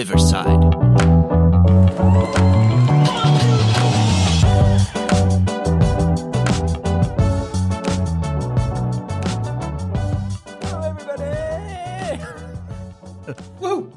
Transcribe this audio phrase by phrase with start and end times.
[0.00, 0.46] Riverside.
[10.62, 12.22] Hello, everybody!
[13.60, 13.92] Woo!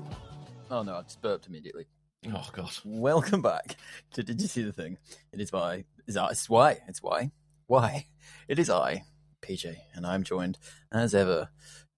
[0.70, 1.86] Oh no, I just burped immediately.
[2.28, 2.72] Oh god.
[2.84, 3.78] Welcome back
[4.12, 4.98] to Did You See the Thing?
[5.32, 7.32] It is by, is I, it's why, it's why,
[7.68, 8.08] why.
[8.50, 9.06] It is I,
[9.42, 10.60] PJ, and I'm joined,
[10.92, 11.48] as ever,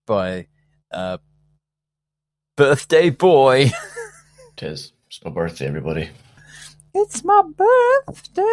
[0.06, 0.46] by
[0.92, 1.18] uh,
[2.56, 3.72] birthday boy.
[4.56, 4.92] Tis.
[5.08, 6.10] It's my birthday, everybody.
[6.94, 8.44] it's my birthday.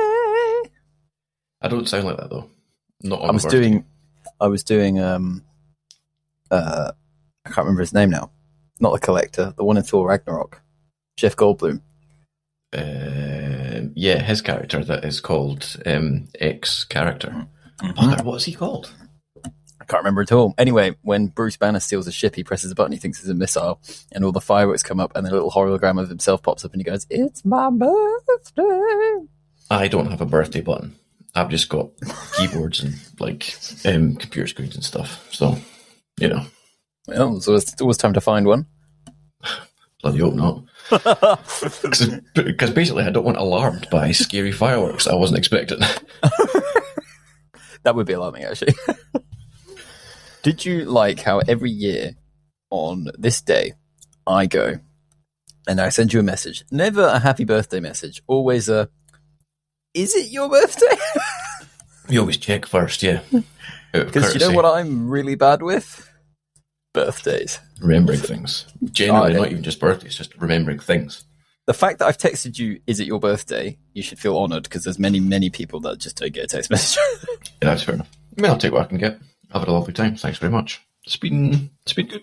[1.61, 2.49] I don't sound like that though.
[3.03, 3.85] Not on I was doing,
[4.41, 5.45] I was doing, um,
[6.51, 6.93] uh,
[7.45, 8.31] I can't remember his name now.
[8.81, 10.61] Not the collector, the one in Thor Ragnarok,
[11.17, 11.81] Jeff Goldblum.
[12.73, 17.47] Uh, yeah, his character that is called um, X character.
[17.81, 17.99] Mm-hmm.
[17.99, 18.93] Bugger, what's he called?
[19.93, 20.55] I can't remember at all.
[20.57, 23.35] Anyway, when Bruce Banner steals a ship, he presses a button, he thinks it's a
[23.35, 23.79] missile,
[24.11, 26.81] and all the fireworks come up, and the little hologram of himself pops up, and
[26.81, 29.27] he goes, It's my birthday.
[29.71, 30.97] I don't have a birthday button.
[31.35, 31.91] I've just got
[32.39, 35.29] keyboards and like um, computer screens and stuff.
[35.31, 35.59] So,
[36.19, 36.47] you know,
[37.07, 38.65] Well, so it's always time to find one.
[40.01, 40.63] bloody hope not.
[42.35, 45.81] Because basically, I don't want alarmed by scary fireworks I wasn't expecting.
[47.83, 48.75] that would be alarming, actually.
[50.43, 52.15] Did you like how every year
[52.71, 53.75] on this day,
[54.27, 54.79] I go
[55.69, 56.65] and I send you a message?
[56.71, 58.89] Never a happy birthday message, always a,
[59.95, 60.87] Is it your birthday?
[62.09, 63.21] You always check first, yeah.
[63.93, 66.11] Because you know what I'm really bad with?
[66.93, 67.61] Birthdays.
[67.81, 68.67] remembering things.
[68.91, 71.25] Generally, Oh, not even just birthdays, just remembering things.
[71.67, 73.79] the fact that I've texted you, is it your birthday?
[73.95, 76.71] You should feel honoured because there's many, many people that just don't get a text
[76.73, 76.99] message.
[77.63, 78.11] Yeah, that's fair enough.
[78.37, 79.19] I mean, I'll take what I can get.
[79.53, 80.17] I've had a lovely time.
[80.17, 80.81] Thanks very much.
[81.05, 82.23] It's been it's been good.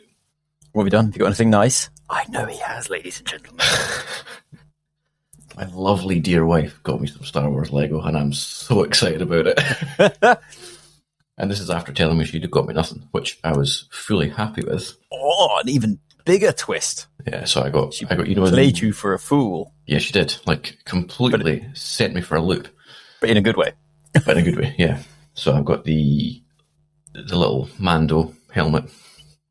[0.72, 1.05] what have you done?
[1.08, 1.89] Have you got anything nice?
[2.09, 3.66] I know he has, ladies and gentlemen.
[5.58, 9.48] My lovely dear wife got me some Star Wars Lego, and I'm so excited about
[9.48, 9.59] it.
[11.37, 14.64] and this is after telling me she'd got me nothing, which I was fully happy
[14.65, 14.93] with.
[15.11, 17.08] oh, an even bigger twist.
[17.27, 19.73] Yeah, so I got She I got you know the- played you for a fool,
[19.86, 20.37] Yeah, she did.
[20.45, 22.70] Like completely sent me for a loop,
[23.20, 23.73] but in a good way.
[24.14, 24.76] but in a good way.
[24.77, 25.02] Yeah.
[25.33, 26.42] So I've got the
[27.14, 28.86] the little Mando helmet.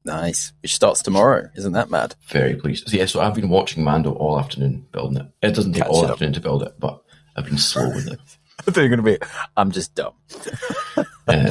[0.04, 0.52] Nice.
[0.62, 1.50] Which starts tomorrow.
[1.56, 2.14] Isn't that mad?
[2.28, 2.88] Very pleased.
[2.88, 5.26] So, yeah, so I've been watching Mando all afternoon building it.
[5.46, 6.12] It doesn't take Catch all it up.
[6.12, 7.02] afternoon to build it, but
[7.36, 8.19] I've been slow with it.
[8.66, 9.19] You going to be,
[9.56, 10.12] I'm just dumb.
[11.28, 11.50] Uh,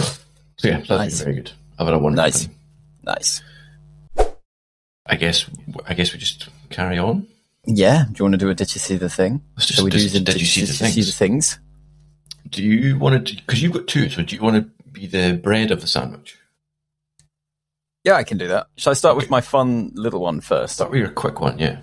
[0.58, 1.18] so yeah, that's Nice.
[1.20, 1.52] been very good.
[1.78, 2.46] I've had a wonderful Nice.
[2.48, 2.56] time.
[3.04, 3.42] Nice.
[5.06, 5.46] I guess
[5.86, 7.28] I guess we just carry on.
[7.66, 8.06] Yeah.
[8.12, 9.42] Do you want to do a Did You See the Thing?
[9.56, 11.06] Let's just, Shall we do the did you see the see things?
[11.06, 11.60] the things?
[12.50, 13.36] Do you want to?
[13.36, 16.38] Because you've got two, so do you want to be the bread of the sandwich?
[18.04, 18.68] Yeah, I can do that.
[18.78, 20.76] Shall I start with my fun little one first?
[20.76, 21.82] Start with your quick one, yeah.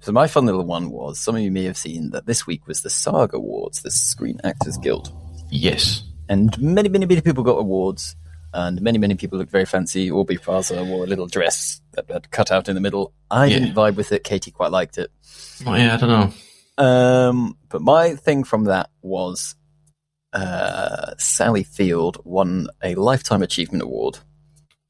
[0.00, 2.66] So my fun little one was some of you may have seen that this week
[2.66, 5.10] was the SAG Awards, the Screen Actors Guild.
[5.50, 6.02] Yes.
[6.28, 8.14] And many, many, many people got awards,
[8.52, 10.10] and many, many people looked very fancy.
[10.10, 13.14] Aubrey Plaza wore a little dress that had cut out in the middle.
[13.30, 13.60] I Yeah.
[13.60, 14.24] didn't vibe with it.
[14.24, 15.10] Katie quite liked it.
[15.66, 16.10] Oh, yeah, I don't
[16.78, 16.84] know.
[16.84, 19.54] Um, but my thing from that was
[20.34, 24.18] uh, Sally Field won a Lifetime Achievement Award,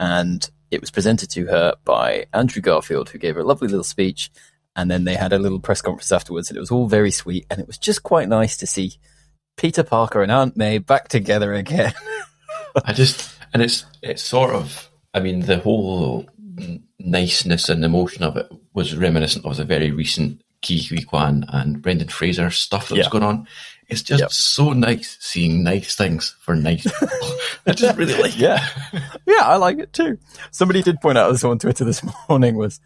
[0.01, 3.85] and it was presented to her by Andrew Garfield, who gave her a lovely little
[3.85, 4.31] speech.
[4.77, 7.47] And then they had a little press conference afterwards, and it was all very sweet.
[7.49, 8.95] And it was just quite nice to see
[9.57, 11.95] Peter Parker and Aunt May back together again.
[12.85, 14.91] I just and it's it's sort of.
[15.15, 16.29] I mean, the whole
[16.99, 21.81] niceness and emotion of it was reminiscent of the very recent Ke Huy Quan and
[21.83, 23.11] Brendan Fraser stuff that was Yeah.
[23.11, 23.47] going on.
[23.89, 24.33] It's just Yep.
[24.33, 27.09] so nice seeing nice things for nice people.
[27.67, 28.39] I just really like it.
[28.41, 28.67] yeah,
[29.27, 30.19] yeah, I like it too.
[30.51, 32.81] Somebody did point out this on Twitter this morning was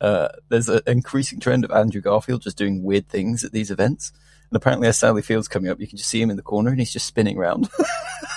[0.00, 4.12] uh, there's an increasing trend of Andrew Garfield just doing weird things at these events.
[4.50, 6.70] And apparently, as Sally Field's coming up, you can just see him in the corner
[6.70, 7.68] and he's just spinning around,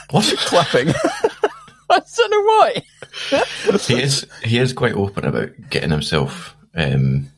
[0.09, 0.25] What?
[0.39, 0.89] clapping.
[1.91, 2.81] I don't know why.
[3.81, 7.29] he is he is quite open about getting himself um,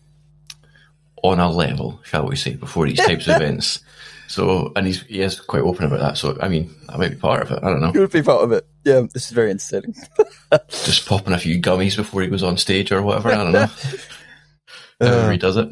[1.23, 3.79] on a level, shall we say, before these types of events.
[4.27, 6.17] So, and he's he is quite open about that.
[6.17, 7.59] So, I mean, that might be part of it.
[7.61, 7.91] I don't know.
[7.93, 8.65] You would be part of it.
[8.85, 9.93] Yeah, this is very interesting.
[10.69, 13.29] Just popping a few gummies before he goes on stage or whatever.
[13.29, 13.67] I don't know.
[15.01, 15.69] However he does it.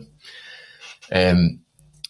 [1.12, 1.62] Um,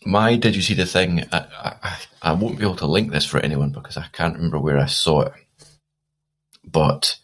[0.06, 1.24] my did you see the thing?
[1.32, 1.46] I,
[1.84, 4.80] I, I won't be able to link this for anyone because I can't remember where
[4.80, 5.34] I saw it,
[6.64, 7.18] but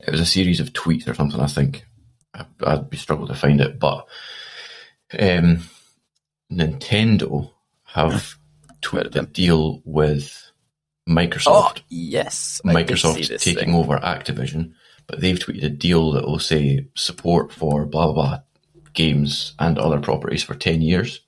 [0.00, 1.40] it was a series of tweets or something.
[1.40, 1.86] I think
[2.34, 4.06] I, I'd be struggle to find it, but
[5.20, 5.60] um,
[6.52, 7.50] Nintendo
[7.84, 8.34] have
[8.82, 10.40] tweeted a deal with
[11.06, 11.82] Oh, Microsoft.
[11.90, 12.60] yes.
[12.64, 13.74] Did see Microsoft's taking thing.
[13.74, 14.72] over Activision,
[15.06, 18.40] but they've tweeted a deal that will say support for blah blah blah
[18.94, 21.20] games and other properties for 10 years.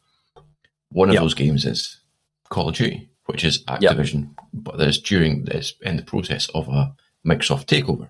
[0.90, 1.22] One of Yep.
[1.22, 2.00] those games is
[2.48, 6.68] Call of Duty, which is Activision, but that is during this in the process of
[6.68, 6.94] a
[7.26, 8.08] Microsoft takeover,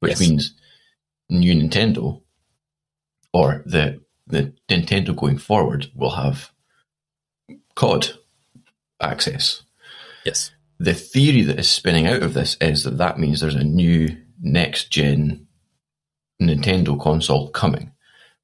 [0.00, 0.20] which Yes.
[0.20, 0.54] means
[1.30, 2.20] new Nintendo
[3.32, 6.50] or the the Nintendo going forward will have
[7.74, 8.10] COD
[9.00, 9.62] access.
[10.24, 10.50] Yes.
[10.78, 14.16] The theory that is spinning out of this is that that means there's a new
[14.40, 15.46] next gen
[16.40, 17.92] Nintendo console coming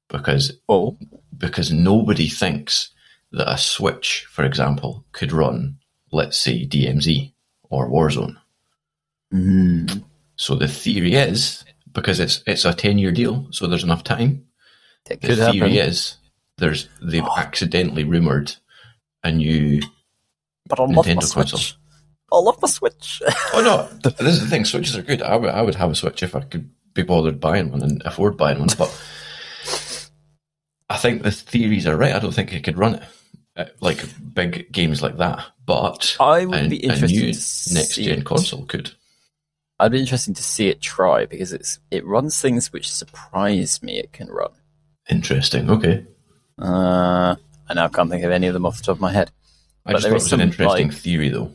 [0.07, 0.97] because Oh,
[1.37, 2.91] because nobody thinks
[3.31, 5.77] that a Switch, for example, could run,
[6.11, 7.33] let's say, DMZ
[7.69, 8.37] or Warzone.
[9.33, 10.03] mm,
[10.35, 14.45] So the theory is because it's it's a ten year deal, so there's enough time.
[15.11, 15.89] It The could theory happen.
[15.89, 16.17] is
[16.57, 17.37] there's they've Oh.
[17.37, 18.55] accidentally rumored
[19.23, 19.81] a new.
[20.67, 21.51] But I love my Nintendo Switch.
[21.51, 21.77] console.
[22.31, 23.21] I love my Switch.
[23.53, 24.65] Oh no, this is the thing.
[24.65, 25.21] Switches are good.
[25.21, 28.01] I would I would have a Switch if I could be bothered buying one and
[28.05, 28.91] afford buying one, but.
[30.89, 32.15] I think the theories are right.
[32.15, 33.03] I don't think it could run it
[33.57, 33.99] uh, like
[34.33, 35.45] big games like that.
[35.65, 37.27] But I would a, be a interested new
[37.79, 38.91] next gen console could.
[39.79, 43.99] I'd be interested to see it try because it's it runs things which surprise me
[43.99, 44.51] it can run.
[45.09, 45.69] Interesting.
[45.69, 46.05] Okay.
[46.61, 47.35] Uh,
[47.69, 49.31] I now can't think of any of them off the top of my head.
[49.85, 51.51] I But just there thought it was an interesting like- theory, though.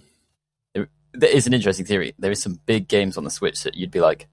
[1.14, 2.14] There is an interesting theory.
[2.18, 4.28] There is some big games on the Switch that you'd be like,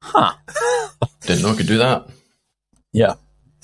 [0.00, 0.34] huh?
[1.22, 2.08] Didn't know it could do that.
[2.92, 3.14] Yeah.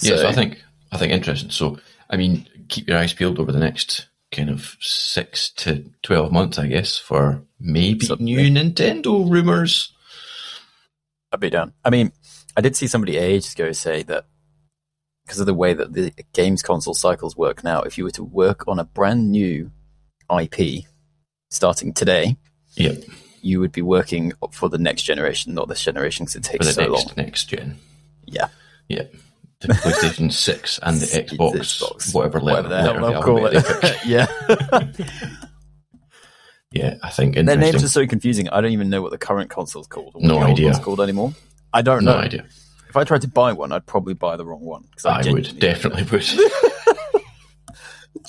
[0.01, 0.61] yes, I think
[0.91, 1.51] I think interesting.
[1.51, 1.79] So,
[2.11, 6.59] I mean, keep your eyes peeled over the next kind of six to twelve months,
[6.59, 8.25] I guess, for maybe Something.
[8.25, 9.93] new Nintendo rumors.
[11.31, 11.73] I'd be down.
[11.85, 12.11] I mean,
[12.57, 14.27] I did see somebody ages ago say that
[15.31, 18.25] because of the way that the games console cycles work now, if you were to
[18.25, 19.71] work on a brand new
[20.41, 20.85] IP
[21.50, 22.37] starting today,
[22.75, 23.05] Yep,
[23.41, 26.67] you would be working for the next generation, not this generation, because it for takes
[26.67, 27.15] the so next long.
[27.17, 27.79] next gen.
[28.27, 28.49] Yeah.
[28.88, 29.05] Yeah,
[29.61, 33.97] the PlayStation Six and the Xbox, Xbox, whatever, Whatever letter, letter they'll the call it.
[34.05, 34.26] yeah.
[36.73, 38.49] yeah, I think Their names are so confusing.
[38.49, 40.17] I don't even know what the current console's called.
[40.17, 40.67] Or what No the idea.
[40.67, 41.35] one's called anymore.
[41.73, 42.15] I don't know.
[42.15, 42.47] no idea.
[42.91, 44.89] If I tried to buy one, I'd probably buy the wrong one.
[45.05, 46.27] I would definitely would.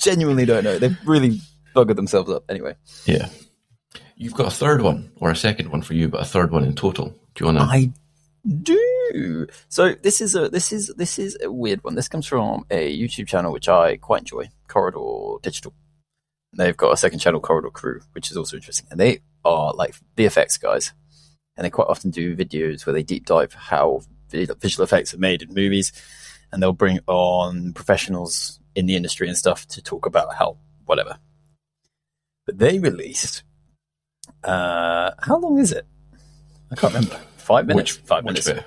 [0.00, 0.78] genuinely don't know.
[0.78, 1.40] They've really
[1.74, 2.44] buggered themselves up.
[2.48, 3.28] Anyway, yeah,
[4.16, 6.62] you've got a third one or a second one for you, but a third one
[6.62, 7.08] in total.
[7.34, 7.64] Do you want to?
[7.64, 7.92] I
[8.62, 9.48] do.
[9.68, 11.96] So this is a this is this is a weird one.
[11.96, 15.74] This comes from a YouTube channel which I quite enjoy, Corridor Digital.
[16.56, 19.96] They've got a second channel, Corridor Crew, which is also interesting, and they are like
[20.16, 20.92] VFX guys,
[21.56, 25.42] and they quite often do videos where they deep dive how visual effects are made
[25.42, 25.92] in movies,
[26.50, 30.56] and they'll bring on professionals in the industry and stuff to talk about how
[30.86, 31.18] whatever.
[32.46, 33.42] But they released.
[34.42, 35.86] Uh, how long is it?
[36.70, 37.20] I can't remember.
[37.36, 37.96] Five minutes.
[37.98, 38.46] Which Five minutes.
[38.50, 38.64] bit?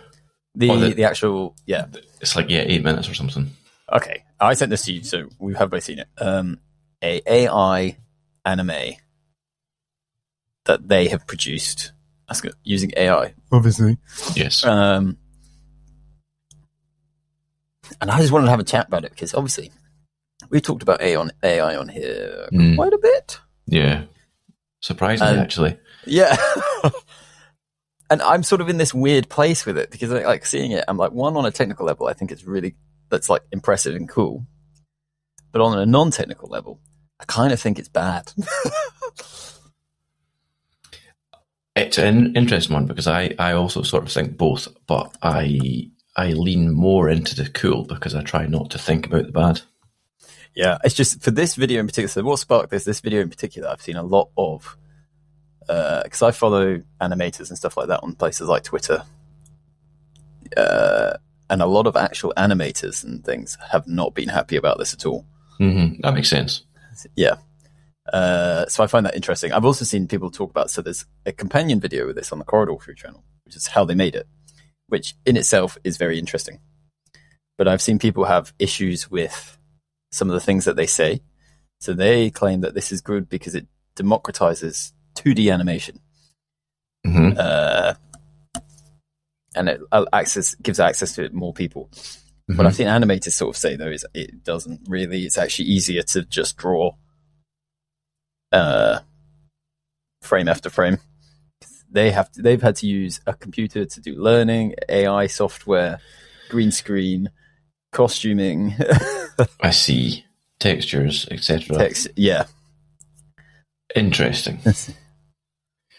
[0.56, 1.85] The, Oh, the the- actual yeah.
[2.21, 3.50] It's like yeah, eight minutes or something.
[3.91, 6.07] Okay, I sent this to you, so we have both seen it.
[6.17, 6.59] Um,
[7.03, 7.97] a AI
[8.45, 8.94] anime
[10.65, 11.91] that they have produced.
[12.27, 12.53] That's good.
[12.63, 13.97] Using AI, obviously.
[14.35, 14.63] Yes.
[14.65, 15.17] Um,
[18.01, 19.71] and I just wanted to have a chat about it because obviously
[20.49, 22.75] we talked about AI on AI on here Mm.
[22.75, 23.39] quite a bit.
[23.67, 24.03] Yeah.
[24.81, 25.77] Surprisingly, Um, actually.
[26.05, 26.35] Yeah.
[28.09, 30.83] and I'm sort of in this weird place with it because I like seeing it.
[30.88, 32.75] I'm like, one, on a technical level, I think it's really,
[33.10, 34.45] that's like impressive and cool.
[35.51, 36.79] But on a non technical level,
[37.19, 38.31] I kind of think it's bad.
[41.75, 46.31] It's an interesting one because I, I also sort of think both, but I I
[46.34, 49.62] lean more into the cool because I try not to think about the bad.
[50.55, 50.77] yeah.
[50.84, 52.07] It's just for this video in particular.
[52.07, 54.77] So, what sparked this, this video in particular, I've seen a lot of,
[55.67, 59.03] because I follow animators and stuff like that on places like Twitter.
[60.55, 61.17] Uh,
[61.50, 65.05] and a lot of actual animators and things have not been happy about this at
[65.05, 65.25] all.
[65.57, 66.63] hmm That makes sense.
[67.15, 67.36] Yeah.
[68.12, 69.51] Uh, so I find that interesting.
[69.51, 72.45] I've also seen people talk about, so there's a companion video with this on the
[72.45, 74.27] Corridor Crew channel, which is how they made it,
[74.88, 76.60] which in itself is very interesting.
[77.58, 79.58] But I've seen people have issues with
[80.12, 81.22] some of the things that they say.
[81.80, 86.00] So they claim that this is good because it democratizes 2D animation.
[87.06, 87.94] hmm Uh,
[89.56, 91.89] and it access gives access to it more people.
[92.50, 92.58] Mm-hmm.
[92.58, 95.24] What I've seen animators sort of say though is it doesn't really.
[95.24, 96.92] It's actually easier to just draw
[98.51, 99.00] uh,
[100.22, 100.98] frame after frame.
[101.95, 105.99] They have to, they've had to use a computer to do learning, AI software,
[106.49, 107.29] green screen,
[107.91, 108.75] costuming,
[109.61, 110.25] I see
[110.59, 111.77] textures, etc.
[111.77, 112.09] text.
[112.15, 112.45] Yeah,
[113.95, 114.59] Interesting.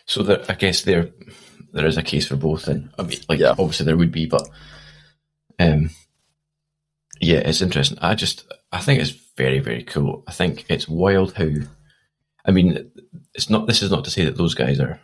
[0.08, 1.08] So there, I guess there
[1.72, 2.66] there is a case for both.
[2.66, 3.50] Then I mean, like Yeah.
[3.58, 4.48] obviously there would be, but
[5.58, 5.90] um,
[7.20, 7.98] Yeah, it's interesting.
[8.00, 10.22] I just I think it's very very cool.
[10.28, 11.48] I think it's wild how.
[12.44, 12.92] I mean,
[13.34, 13.66] it's not.
[13.66, 15.00] This is not to say that those guys are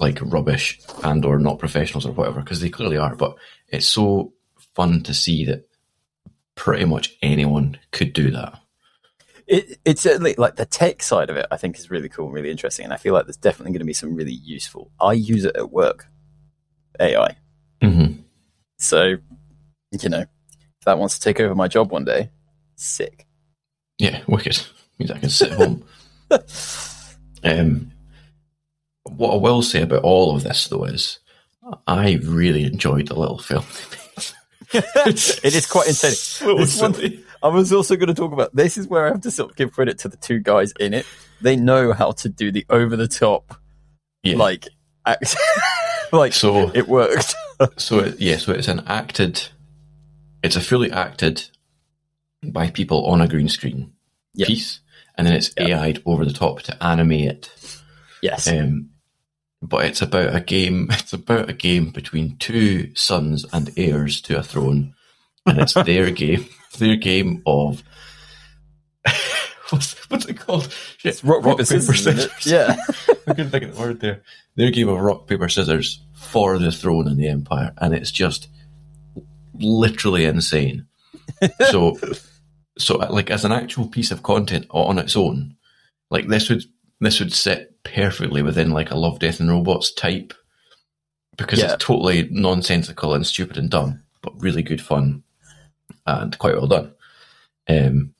[0.00, 3.14] like rubbish and or not professionals or whatever because they clearly are.
[3.14, 3.36] But
[3.68, 4.32] it's so
[4.74, 5.68] fun to see that
[6.54, 8.58] pretty much anyone could do that.
[9.46, 11.46] It, it's certainly like the tech side of it.
[11.50, 13.80] I think is really cool, and really interesting, and I feel like there's definitely going
[13.80, 14.90] to be some really useful.
[15.00, 16.06] I use it at work,
[16.98, 17.36] AI.
[17.82, 18.22] Mm-hmm.
[18.78, 19.16] So,
[20.00, 22.30] you know, if that wants to take over my job one day,
[22.76, 23.26] sick.
[23.98, 24.60] Yeah, wicked.
[24.98, 25.84] Means I can sit home.
[27.44, 27.92] um,
[29.20, 31.18] what I will say about all of this, though, is
[31.86, 33.64] I really enjoyed the little film.
[34.72, 36.40] it is quite intense.
[36.80, 39.50] One- I was also going to talk about this is where I have to sort
[39.50, 41.06] of give credit to the two guys in it.
[41.40, 43.54] They know how to do the over the top,
[44.22, 44.36] Yeah.
[44.36, 44.68] like,
[45.06, 45.36] act-
[46.12, 47.34] like so, it worked.
[47.78, 49.48] so it, yeah, so it's an acted.
[50.42, 51.48] It's a fully acted
[52.42, 53.92] by people on a green screen
[54.34, 54.46] Yeah.
[54.46, 54.80] piece,
[55.16, 55.80] and then it's Yeah.
[55.82, 57.80] AI'd over the top to animate it.
[58.22, 58.48] Yes.
[58.48, 58.89] Um,
[59.62, 60.88] but it's about a game.
[60.92, 64.94] It's about a game between two sons and heirs to a throne,
[65.46, 66.46] and it's their game.
[66.78, 67.82] Their game of
[69.70, 70.72] what's what's it called?
[70.98, 72.06] Shit, It's rock, paper, scissors.
[72.06, 72.46] isn't?
[72.46, 72.76] Yeah.
[73.26, 74.22] I couldn't think of the word there.
[74.56, 78.48] Their game of rock paper scissors for the throne and the empire, and it's just
[79.54, 80.86] literally insane.
[81.70, 81.98] so,
[82.78, 85.56] so like as an actual piece of content on its own,
[86.10, 86.62] like this would
[87.00, 90.32] this would sit perfectly within like a Love, Death, and Robots type
[91.36, 91.74] because Yeah.
[91.74, 95.22] it's totally nonsensical and stupid and dumb, but really good fun
[96.06, 96.92] and quite well done.
[97.68, 98.14] Um,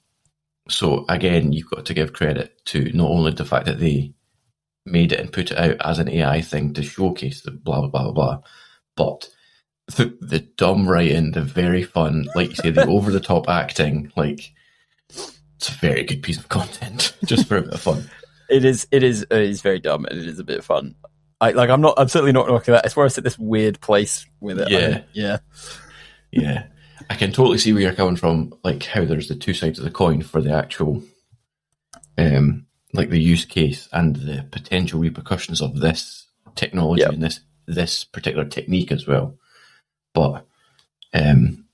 [0.69, 4.14] so again, you've got to give credit to not only the fact that they
[4.87, 7.88] made it and put it out as an AI thing to showcase the blah blah
[7.88, 8.38] blah blah, blah
[8.97, 9.29] but
[9.97, 14.12] the the dumb writing, the very fun, like you say, the over the top acting,
[14.17, 14.52] like
[15.09, 18.09] it's a very good piece of content just for a bit of fun.
[18.50, 18.87] It is.
[18.90, 19.23] It is.
[19.23, 20.95] It is very dumb, and it is a bit fun.
[21.40, 21.71] I like.
[21.71, 21.95] I'm not.
[21.97, 22.85] I'm certainly not knocking that.
[22.85, 24.71] It's where I sit this weird place with it.
[24.71, 24.80] Yeah.
[24.90, 25.38] don't- yeah.
[26.33, 26.66] Yeah,
[27.09, 28.52] I can totally see where you're coming from.
[28.62, 31.02] Like how there's the two sides of the coin for the actual,
[32.19, 37.12] um, like the use case and the potential repercussions of this technology Yep.
[37.14, 39.37] and this this particular technique as well.
[40.14, 40.45] But,
[41.14, 41.64] um,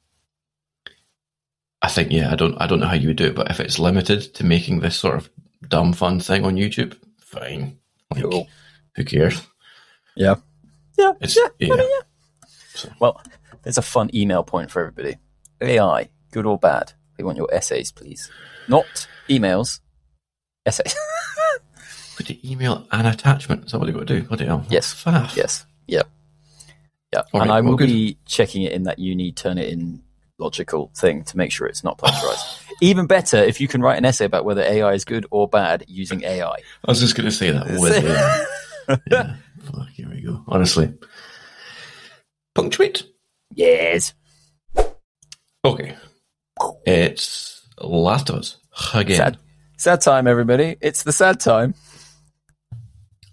[1.82, 3.60] I think yeah, I don't I don't know how you would do it, but if
[3.60, 5.30] it's limited to making this sort of
[5.68, 7.78] dumb fun thing on YouTube, fine.
[8.10, 8.48] Like, Cool.
[8.96, 9.42] Who cares?
[10.16, 10.36] Yeah.
[10.98, 11.12] Yeah.
[11.20, 11.48] It's yeah.
[11.58, 11.74] yeah.
[11.74, 12.90] I mean, yeah.
[13.00, 13.22] Well,
[13.62, 15.16] there's a fun email point for everybody.
[15.60, 16.92] AI, good or bad?
[17.18, 18.30] We want your essays, please.
[18.68, 19.80] Not emails.
[20.64, 20.94] Essays.
[22.16, 23.66] Put the email and attachment.
[23.66, 24.26] Is that what they got to do?
[24.28, 24.64] What the hell?
[24.68, 24.94] Yes.
[24.94, 25.36] Faff.
[25.36, 25.66] yes.
[25.86, 26.02] Yeah.
[27.12, 27.22] Yeah.
[27.32, 27.88] All and I will good.
[27.88, 30.00] be checking it in that uni Turnitin
[30.38, 32.44] logical thing to make sure it's not plagiarized.
[32.80, 35.84] Even better if you can write an essay about whether AI is good or bad
[35.88, 36.54] using AI.
[36.54, 37.66] I was just going to say that.
[37.78, 38.04] With,
[39.10, 39.36] yeah.
[39.62, 40.44] Fuck, here we go.
[40.46, 40.92] Honestly.
[42.54, 43.04] Punctuate.
[43.54, 44.14] yes.
[45.64, 45.96] Okay.
[46.86, 48.56] It's Last of Us.
[48.94, 49.16] Again.
[49.16, 49.38] Sad.
[49.78, 50.76] Sad time, everybody.
[50.80, 51.74] It's the sad time.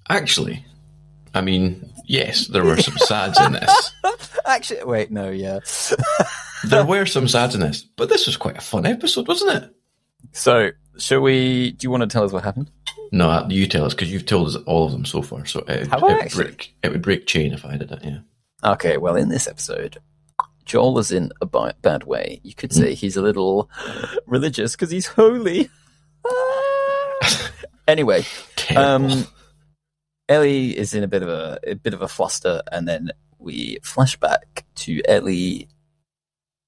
[0.10, 0.66] Actually,
[1.34, 3.94] I mean, yes, there were some sads in this.
[4.46, 5.60] Actually, wait, no, yeah.
[6.65, 9.75] There were some sadness, but this was quite a fun episode, wasn't it?
[10.32, 11.72] So, shall we?
[11.72, 12.72] Do you want to tell us what happened?
[13.12, 15.46] No, you tell us because you've told us all of them so far.
[15.46, 16.46] So it, Have it, I actually?
[16.46, 18.00] break, it would break chain if I did it.
[18.03, 18.20] Yeah.
[18.63, 19.98] Okay, well, in this episode,
[20.65, 22.39] Joel is in a bi- bad way.
[22.43, 23.70] You could say he's a little
[24.25, 25.70] religious because he's holy.
[27.86, 28.24] Anyway,
[28.77, 29.27] um,
[30.29, 33.77] Ellie is in a bit of a, a bit of a fluster, and then we
[33.84, 35.67] flash back to Ellie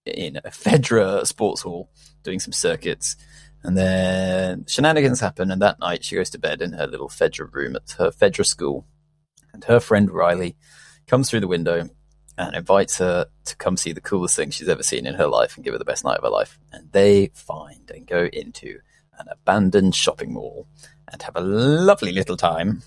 [0.06, 1.90] in a FEDRA sports hall
[2.24, 3.16] doing some circuits,
[3.64, 5.52] and then shenanigans happen.
[5.52, 8.46] And that night, she goes to bed in her little FEDRA room at her FEDRA
[8.46, 8.86] school,
[9.54, 10.56] and her friend Riley
[11.08, 11.90] comes through the window
[12.38, 15.56] and invites her to come see the coolest thing she's ever seen in her life
[15.56, 16.60] and give her the best night of her life.
[16.72, 18.80] And they find and go into
[19.18, 20.68] an abandoned shopping mall
[21.12, 22.84] and have a lovely little time.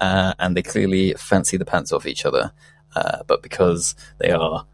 [0.00, 2.52] Uh, and they clearly fancy the pants off each other.
[2.96, 4.66] Uh, but because they are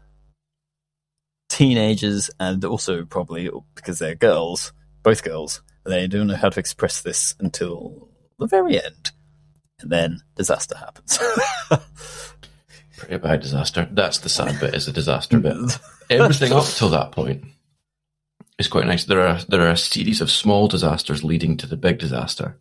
[1.49, 4.73] teenagers and also probably because they're girls,
[5.03, 8.09] both girls, they don't know how to express this until
[8.39, 9.11] the very end.
[9.81, 11.19] And then disaster happens.
[12.97, 13.87] Pretty bad disaster.
[13.91, 14.73] That's the sad bit.
[14.73, 15.55] Is the disaster bit.
[16.09, 17.43] Everything up till that point
[18.57, 19.03] is quite nice.
[19.03, 22.57] There are there are a series of small disasters leading to the big disaster,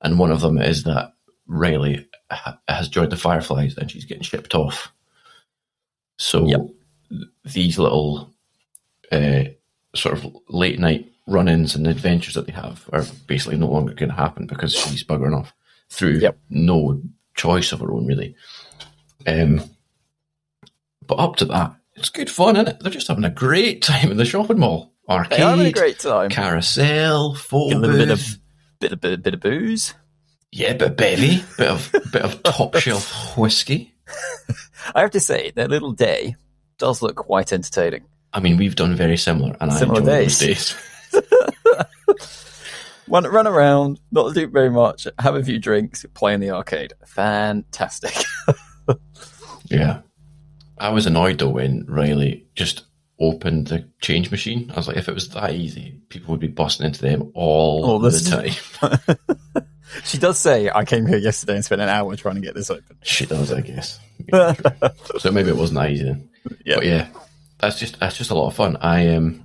[0.00, 1.12] and one of them is that
[1.46, 4.90] Riley ha- has joined the Fireflies and she's getting shipped off.
[6.18, 6.60] So Yep.
[7.10, 8.30] Th- these little
[9.12, 9.44] uh,
[9.94, 14.08] sort of late night run-ins and adventures that they have are basically no longer going
[14.10, 15.52] to happen because she's buggering off
[15.90, 16.38] through Yep.
[16.50, 17.02] no
[17.34, 18.34] choice of her own, really.
[19.26, 19.62] Um,
[21.06, 22.80] but up to that, it's good fun, isn't it?
[22.80, 24.92] They're just having a great time in the shopping mall.
[25.08, 26.28] Arcade, having a great time.
[26.30, 28.38] carousel, photo a bit of booth.
[28.80, 29.94] bit of bit, bit of booze.
[30.52, 33.94] yeah, bit of bevy, bit of bit of top shelf whiskey.
[34.94, 36.36] I have to say, that little day
[36.78, 38.04] does look quite entertaining.
[38.32, 40.38] I mean, we've done very similar, and Similar I enjoy days.
[40.38, 40.76] those days.
[43.10, 46.92] Run, run around, not do very much, have a few drinks, play in the arcade.
[47.06, 48.14] Fantastic.
[49.70, 50.00] Yeah.
[50.78, 52.84] I was annoyed though when Riley just
[53.20, 54.70] opened the change machine.
[54.72, 57.84] I was like, if it was that easy, people would be busting into them all
[57.84, 59.66] All the the time.
[60.04, 62.70] she does say, I came here yesterday and spent an hour trying to get this
[62.70, 62.96] open.
[63.02, 63.98] She does, I guess.
[65.18, 66.30] so maybe it wasn't that easy then.
[66.64, 66.74] Yeah.
[66.76, 67.08] But yeah,
[67.58, 68.76] that's just that's just a lot of fun.
[68.80, 69.44] I um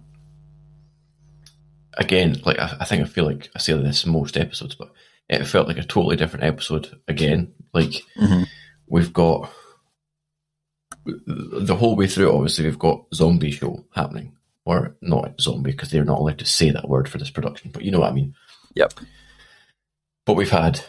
[1.97, 4.91] again, like I, I think I feel like I say this in most episodes, but
[5.29, 7.53] it felt like a totally different episode again.
[7.73, 8.47] Like Mhm.
[8.87, 9.51] we've got
[11.05, 12.33] the whole way through.
[12.33, 14.33] Obviously, we've got zombie show happening,
[14.65, 17.71] or not zombie because they're not allowed to say that word for this production.
[17.71, 18.35] But you know what I mean.
[18.75, 18.93] Yep.
[20.25, 20.81] But we've had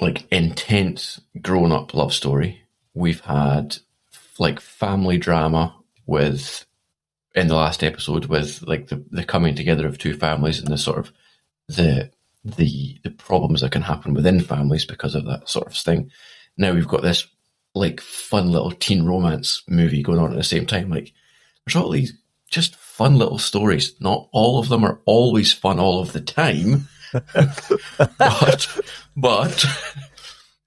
[0.00, 2.62] like intense grown up love story.
[2.94, 3.78] We've had
[4.38, 5.74] like family drama
[6.06, 6.66] with
[7.34, 10.78] in the last episode with like the, the coming together of two families and the
[10.78, 11.12] sort of
[11.68, 12.10] the
[12.44, 16.10] the the problems that can happen within families because of that sort of thing.
[16.56, 17.26] Now we've got this
[17.74, 20.90] like fun little teen romance movie going on at the same time.
[20.90, 21.12] Like
[21.64, 22.14] there's all these
[22.50, 23.94] just fun little stories.
[24.00, 26.88] Not all of them are always fun all of the time.
[27.12, 28.82] but
[29.16, 29.66] but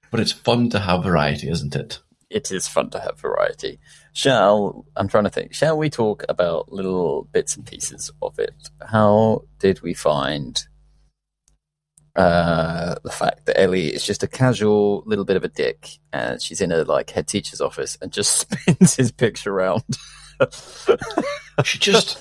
[0.09, 1.99] but it's fun to have variety, isn't it?
[2.31, 3.79] It is fun to have variety.
[4.13, 8.70] Shall, I'm trying to think, shall we talk about little bits and pieces of it?
[8.89, 10.59] How did we find
[12.15, 16.41] uh, the fact that Ellie is just a casual little bit of a dick and
[16.41, 19.83] she's in a like head teacher's office and just spins his picture around?
[21.63, 22.17] She just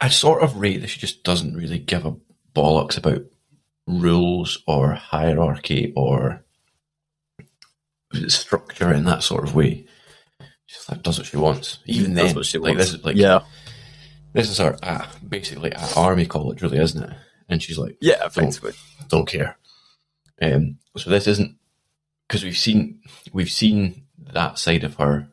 [0.00, 2.14] I sort of rate that she just doesn't really give a
[2.54, 3.22] bollocks about
[3.86, 6.44] rules or hierarchy or
[8.28, 9.86] structure in that sort of way.
[10.66, 11.78] She just like does what she wants.
[11.86, 12.90] Even That's then, what she like wants.
[12.92, 13.40] this is like yeah,
[14.32, 17.16] this is her uh, basically at army college, really, isn't it?
[17.48, 18.72] And she's like, yeah, effectively.
[19.08, 19.56] don't care.
[20.42, 21.56] Um, so this isn't
[22.26, 23.00] because we've seen
[23.32, 25.28] we've seen that side of her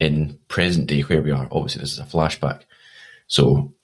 [0.00, 1.48] in present day where we are.
[1.50, 2.62] Obviously, this is a flashback,
[3.26, 3.74] so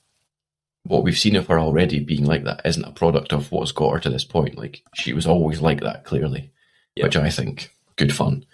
[0.85, 3.91] what we've seen of her already being like that isn't a product of what's got
[3.93, 4.57] her to this point.
[4.57, 6.53] Like she was always like that, clearly,
[6.95, 7.05] Yeah.
[7.05, 8.45] which I think good fun.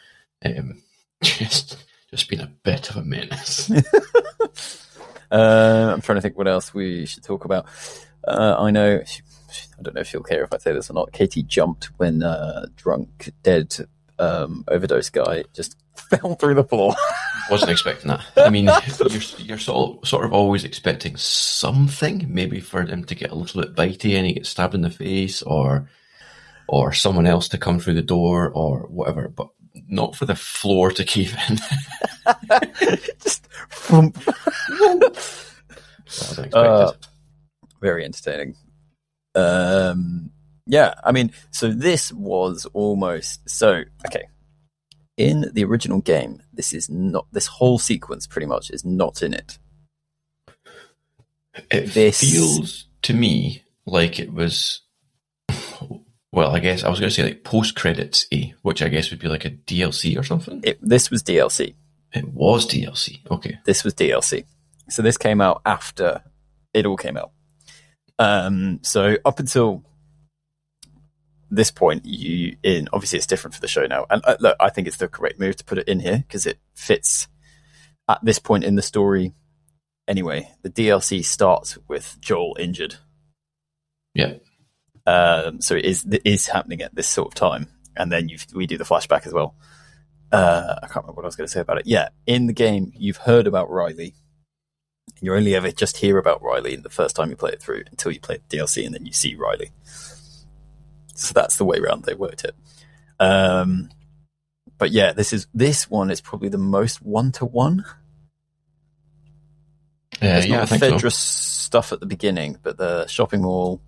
[0.45, 0.83] Um,
[1.23, 1.77] just
[2.11, 3.71] just being a bit of a menace.
[5.31, 7.67] Uh, I'm trying to think what else we should talk about.
[8.27, 9.23] Uh, I know, she,
[9.79, 11.13] I don't know if she'll care if I say this or not.
[11.13, 13.77] Katie jumped when uh, drunk, dead,
[14.19, 16.95] um, overdose guy just fell through the floor.
[17.51, 18.25] Wasn't expecting that.
[18.37, 18.65] I mean,
[18.99, 23.63] you're you're sort sort of always expecting something, maybe for him to get a little
[23.63, 25.89] bit bitey and he gets stabbed in the face, or
[26.71, 29.29] or someone else to come through the door, or whatever.
[29.29, 29.49] But
[29.89, 31.57] not for the floor to cave in.
[33.21, 34.15] just thump.
[34.25, 35.11] That
[36.07, 36.55] was unexpected.
[36.55, 36.93] Uh,
[37.81, 38.55] very entertaining.
[39.35, 40.31] Um,
[40.67, 44.25] yeah, I mean, so this was almost so okay.
[45.17, 49.35] In the original game, this is not this whole sequence pretty much is not in
[49.35, 49.59] it.
[51.71, 54.83] it this- feels to me like it was.
[56.33, 59.11] Well, I guess I was going to say like post credits A, which I guess
[59.11, 60.61] would be like a DLC or something.
[60.63, 60.79] it.
[60.81, 61.75] This was DLC.
[62.13, 63.21] It was DLC.
[63.31, 63.59] Okay.
[63.65, 64.45] This was DLC.
[64.89, 66.23] So this came out after
[66.73, 67.33] it all came out.
[68.19, 69.85] Um, so up until
[71.51, 74.71] this point, you in obviously it's different for the show now, and uh, look, I
[74.71, 77.27] think it's the correct move to put it in here because it fits
[78.09, 79.33] at this point in the story.
[80.07, 82.97] Anyway, the DLC starts with Joel injured,
[84.15, 84.35] Yeah.
[85.11, 88.67] Um, so it is it is happening at this sort of time, and then we
[88.67, 89.57] do the flashback as well.
[90.31, 91.87] Uh, I can't remember what I was going to say about it.
[91.87, 94.15] Yeah, in the game, you've heard about Riley.
[95.21, 98.13] You only ever just hear about Riley the first time you play it through until
[98.13, 99.73] you play the DLC, and then you see Riley.
[101.17, 102.55] So that's the way around they worked it.
[103.19, 103.91] Um,
[104.79, 107.85] but yeah, this is this one is probably the most one to one.
[110.15, 111.09] Uh, There's yeah, I not think FEDRA so.
[111.09, 113.83] stuff at the beginning, but the shopping mall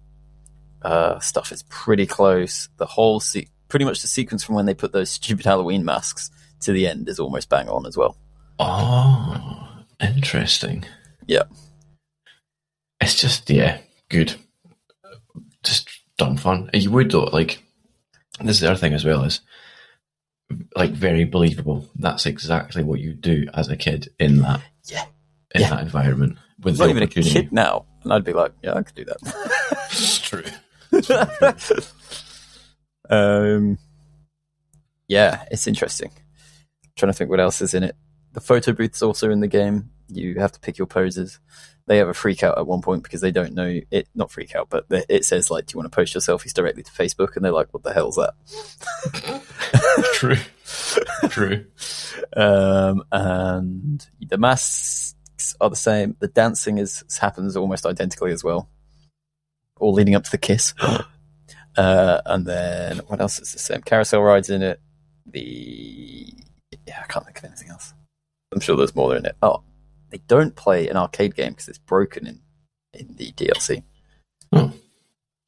[0.84, 2.68] uh, stuff is pretty close.
[2.76, 6.30] The whole se- pretty much the sequence from when they put those stupid Halloween masks
[6.60, 8.16] to the end is almost bang on as well.
[8.58, 10.84] Oh, interesting.
[11.26, 11.44] Yeah.
[13.00, 14.34] It's just yeah, good.
[15.64, 16.70] Just dumb fun.
[16.72, 17.62] You would though, like
[18.40, 19.40] this is the other thing as well is
[20.76, 21.88] like very believable.
[21.96, 25.04] That's exactly what you do as a kid in that Yeah.
[25.54, 25.70] in Yeah.
[25.70, 28.82] that environment with I'm not even a kid now, and I'd be like, yeah, I
[28.82, 29.18] could do that.
[29.94, 30.42] It's true.
[33.10, 33.78] um,
[35.08, 36.10] yeah, it's interesting.
[36.96, 37.96] trying to think what else is in it.
[38.32, 39.90] The photo booth's also in the game.
[40.08, 41.38] You have to pick your poses.
[41.86, 44.08] They have a freak out at one point because they don't know it.
[44.14, 46.82] Not freak out, but it says like, "Do you want to post your selfies directly
[46.82, 49.42] to Facebook?" And they're like, "What the hell's that?"
[50.14, 50.36] true.
[51.28, 51.64] True.
[52.36, 56.16] Um, and the masks are the same.
[56.20, 58.70] The dancing is happens almost identically as well,
[59.82, 60.72] all leading up to the kiss.
[61.76, 63.82] uh, and then what else is the same?
[63.82, 64.80] Carousel rides in it.
[65.26, 66.32] The
[66.86, 67.92] yeah, I can't think of anything else.
[68.52, 69.36] I'm sure there's more in it.
[69.42, 69.62] Oh,
[70.10, 72.40] they don't play an arcade game because it's broken in
[72.94, 73.82] in the DLC.
[74.52, 74.72] Oh.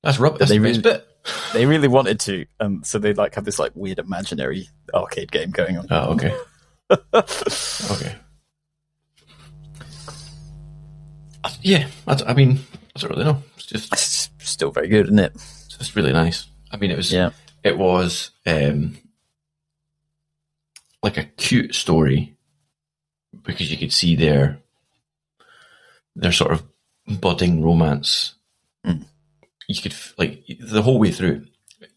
[0.02, 0.38] That's rubbish.
[0.40, 1.06] That's They really- bit.
[1.54, 5.50] They really wanted to, um, so they like have this like weird imaginary arcade game
[5.52, 5.86] going on.
[5.90, 6.36] Oh, okay.
[7.90, 8.14] Okay.
[11.62, 12.58] Yeah, I, I mean,
[12.94, 13.42] I don't really know.
[13.72, 15.32] It's just, It's still very good, isn't it?
[15.34, 16.46] it's just really nice.
[16.70, 17.30] I mean, it was, Yeah.
[17.62, 18.96] it was um,
[21.02, 22.36] like a cute story
[23.42, 24.58] because you could see their
[26.16, 26.62] their sort of
[27.20, 28.34] budding romance.
[28.86, 29.04] Mm.
[29.68, 31.46] You could like the whole way through.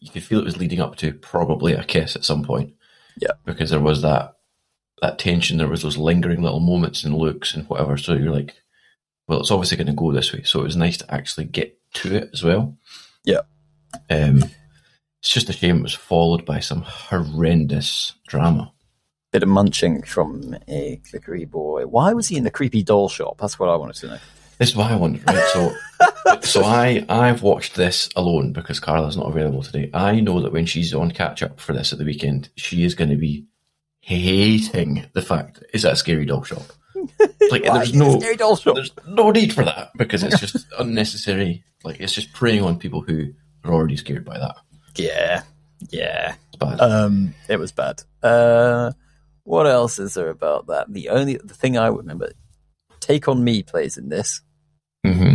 [0.00, 2.74] You could feel it was leading up to probably a kiss at some point.
[3.20, 3.32] Yeah.
[3.44, 4.36] because there was that
[5.02, 5.58] that tension.
[5.58, 7.96] There was those lingering little moments and looks and whatever.
[7.96, 8.54] So you're like,
[9.28, 10.42] well, it's obviously going to go this way.
[10.42, 12.76] So it was nice to actually get to it as well.
[13.24, 13.42] Yeah.
[14.10, 14.42] Um,
[15.20, 18.72] it's just a shame it was followed by some horrendous drama.
[19.30, 21.86] bit of munching from a clickery boy.
[21.86, 23.38] Why was he in the creepy doll shop?
[23.38, 24.18] That's what I wanted to know.
[24.58, 25.48] This is why I wanted, right?
[25.52, 25.74] So,
[26.42, 29.90] so I I've watched this alone because Carla's not available today.
[29.94, 32.94] I know that when she's on catch up for this at the weekend, she is
[32.94, 33.46] going to be
[34.00, 36.62] hating the fact is that a scary doll shop.
[37.50, 40.66] Like, there's is he in the no there's no need for that because it's just
[40.78, 41.64] unnecessary.
[41.84, 43.32] Like, it's just preying on people who
[43.64, 44.56] are already scared by that.
[44.96, 45.42] Yeah,
[45.90, 46.34] yeah.
[46.48, 46.80] It's bad.
[46.80, 48.02] Um, it was bad.
[48.22, 48.92] Uh,
[49.44, 50.92] what else is there about that?
[50.92, 52.32] The only the thing I remember,
[53.00, 54.42] Take on Me plays in this.
[55.06, 55.34] hmm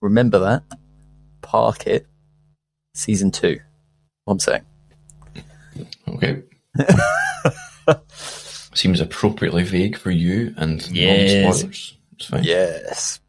[0.00, 0.62] Remember that?
[1.42, 2.06] Park it.
[2.94, 3.60] Season two.
[4.24, 4.62] What I'm saying.
[6.08, 6.42] Okay.
[8.74, 11.44] Seems appropriately vague for you and Yes.
[11.44, 11.96] non-spoilers.
[12.16, 12.44] It's fine.
[12.44, 13.20] Yes.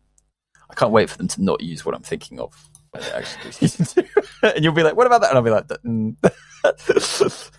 [0.69, 2.53] I can't wait for them to not use what I'm thinking of
[2.91, 4.21] when they actually do season two.
[4.43, 5.29] and you'll be like, what about that?
[5.29, 6.15] And I'll be like, mm.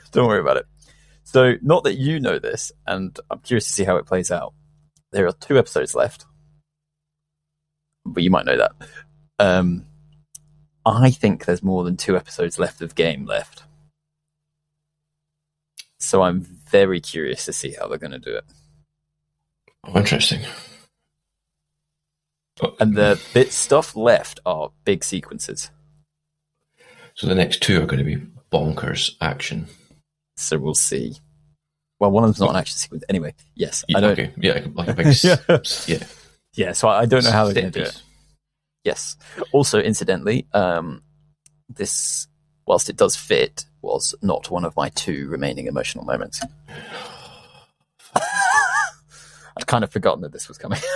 [0.12, 0.66] don't worry about it.
[1.24, 4.54] So, not that you know this, and I'm curious to see how it plays out.
[5.10, 6.24] There are two episodes left,
[8.04, 8.72] but you might know that.
[9.40, 9.86] Um,
[10.84, 13.64] I think there's more than two episodes left of game left.
[15.98, 18.44] So, I'm very curious to see how they're going to do it.
[19.84, 20.40] Oh, interesting.
[22.80, 25.70] And the bit stuff left are big sequences.
[27.14, 29.66] So the next two are going to be bonkers action.
[30.36, 31.16] So we'll see.
[31.98, 33.04] Well, one of them's not an action sequence.
[33.08, 34.12] Anyway, yes, Yeah, I don't.
[34.12, 35.36] Okay, yeah, like a big, Yeah.
[35.86, 36.06] yeah.
[36.54, 38.02] Yeah, so I I don't know how they're going to do it.
[38.84, 39.16] Yes.
[39.52, 41.02] Also, incidentally, um,
[41.68, 42.28] this,
[42.66, 46.42] whilst it does fit, was not one of my two remaining emotional moments.
[49.58, 50.78] I'd kind of forgotten that this was coming.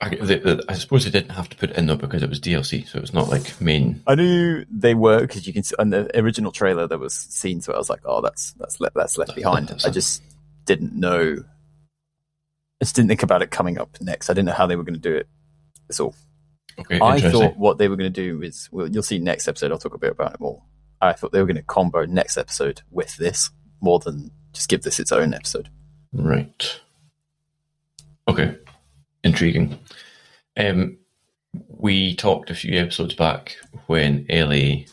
[0.00, 2.28] I, the, the, I suppose they didn't have to put it in though because it
[2.28, 4.00] was DLC, so it's not like main.
[4.06, 7.66] I knew they were because you can see on the original trailer there was scenes
[7.66, 10.22] where I was like, "Oh, that's that's le- that's left That- behind." that's- I just
[10.66, 11.38] didn't know.
[12.80, 14.30] I just didn't think about it coming up next.
[14.30, 15.26] I didn't know how they were going to do it.
[15.88, 16.14] That's all.
[16.78, 19.72] Okay, I thought what they were going to do is, well, you'll see next episode.
[19.72, 20.62] I'll talk a bit about it more.
[21.00, 24.82] I thought they were going to combo next episode with this more than just give
[24.82, 25.68] this its own episode.
[26.12, 26.80] Right.
[28.28, 28.56] Okay.
[29.24, 29.78] Intriguing.
[30.56, 30.98] Um,
[31.68, 34.86] we talked a few episodes back when Ellie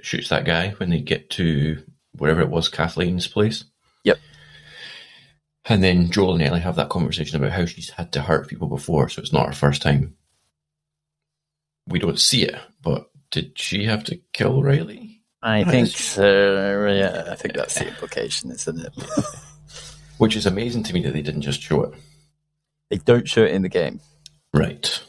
[0.00, 1.82] shoots that guy when they get to
[2.16, 3.64] wherever it was, Kathleen's place.
[4.04, 4.18] Yep.
[5.66, 8.68] And then Joel and Ellie have that conversation about how she's had to hurt people
[8.68, 10.16] before, so it's not her first time.
[11.88, 15.20] We don't see it, but did she have to kill Riley?
[15.42, 16.86] I Right, think so.
[16.88, 18.92] Yeah, I think that's the implication, isn't it?
[20.18, 21.94] Which is amazing to me that they didn't just show it.
[22.90, 24.00] They don't show it in the game.
[24.54, 25.02] Right.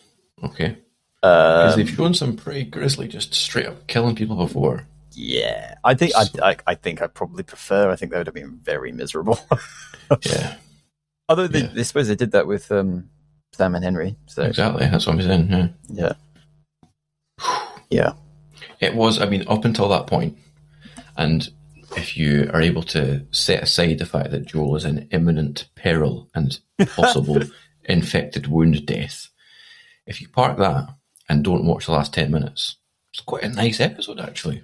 [0.44, 0.78] Okay.
[1.22, 4.86] Because Um, they've shown some pretty grisly, just straight up killing people before.
[5.12, 7.90] yeah, I think I, I, I think I probably prefer.
[7.90, 9.40] I think that would have been very miserable.
[10.24, 10.56] Yeah.
[11.30, 11.68] Although they, Yeah.
[11.74, 13.10] they suppose they did that with um,
[13.54, 14.16] Sam and Henry.
[14.28, 14.86] So Exactly.
[14.86, 15.50] That's what I'm saying.
[15.50, 15.68] Yeah.
[15.90, 16.14] yeah,
[17.96, 18.14] yeah,
[18.80, 20.38] It was, I mean, up until that point,
[21.18, 21.50] and
[21.98, 26.30] if you are able to set aside the fact that Joel is in imminent peril
[26.36, 26.60] and
[26.96, 27.40] possible
[27.86, 29.30] infected wound death,
[30.06, 30.90] if you park that
[31.30, 32.78] and don't watch the last 10 minutes,
[33.12, 34.64] it's quite a nice episode, actually.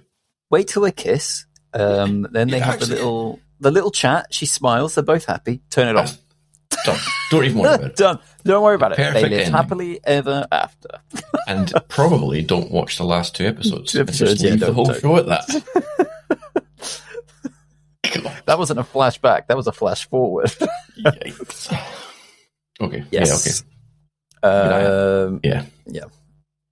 [0.50, 1.46] Wait till they kiss.
[1.72, 4.26] Um, then they Yeah, have actually- the little the little chat.
[4.34, 4.94] She smiles.
[4.96, 5.62] They're both happy.
[5.70, 6.18] Turn it off.
[6.84, 6.98] Done.
[7.30, 7.96] Don't even worry about it.
[7.96, 8.18] Done.
[8.44, 8.96] Don't worry about it.
[8.98, 9.52] They live ending.
[9.52, 10.88] happily ever after.
[11.48, 13.92] And probably don't watch the last two episodes.
[13.92, 15.00] Two episodes, Just yeah, leave the whole don't.
[15.00, 16.08] show at that.
[18.46, 19.46] That wasn't a flashback.
[19.46, 20.46] That was a flash forward.
[20.98, 21.72] yikes.
[22.80, 23.04] Okay.
[23.10, 23.64] Yes.
[24.42, 25.24] Yeah, okay.
[25.26, 26.04] Um, Yeah.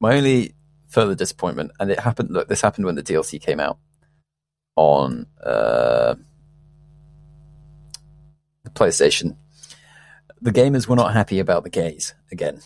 [0.01, 0.55] my only
[0.89, 2.31] further disappointment, and it happened.
[2.31, 3.79] Look, this happened when the DLC came out
[4.77, 6.15] on uh,
[8.65, 9.37] the PlayStation.
[10.43, 12.61] The gamers were not happy about the gays again,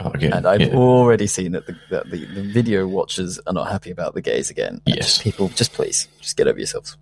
[0.00, 0.32] Oh, again.
[0.34, 0.74] and I've yeah.
[0.74, 4.50] already seen that the, that the the video watchers are not happy about the gays
[4.50, 4.82] again.
[4.86, 5.06] And Yes.
[5.06, 6.96] just people, just please, just get over yourselves.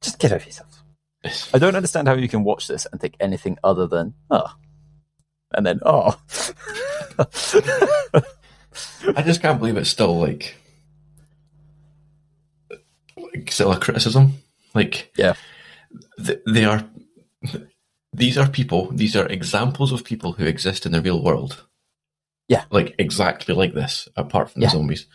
[0.00, 0.80] Just get over yourselves.
[1.52, 4.54] I don't understand how you can watch this and think anything other than oh,
[5.52, 6.18] and then oh.
[9.16, 10.54] I just can't believe it's still like,
[13.16, 14.34] like still a criticism.
[14.74, 15.34] Like, Yeah.
[16.24, 16.84] th- they are.
[18.18, 18.90] These are people.
[18.92, 21.64] These are examples of people who exist in the real world.
[22.48, 22.64] Yeah.
[22.70, 24.68] like exactly like this, apart from Yeah.
[24.68, 25.06] the zombies.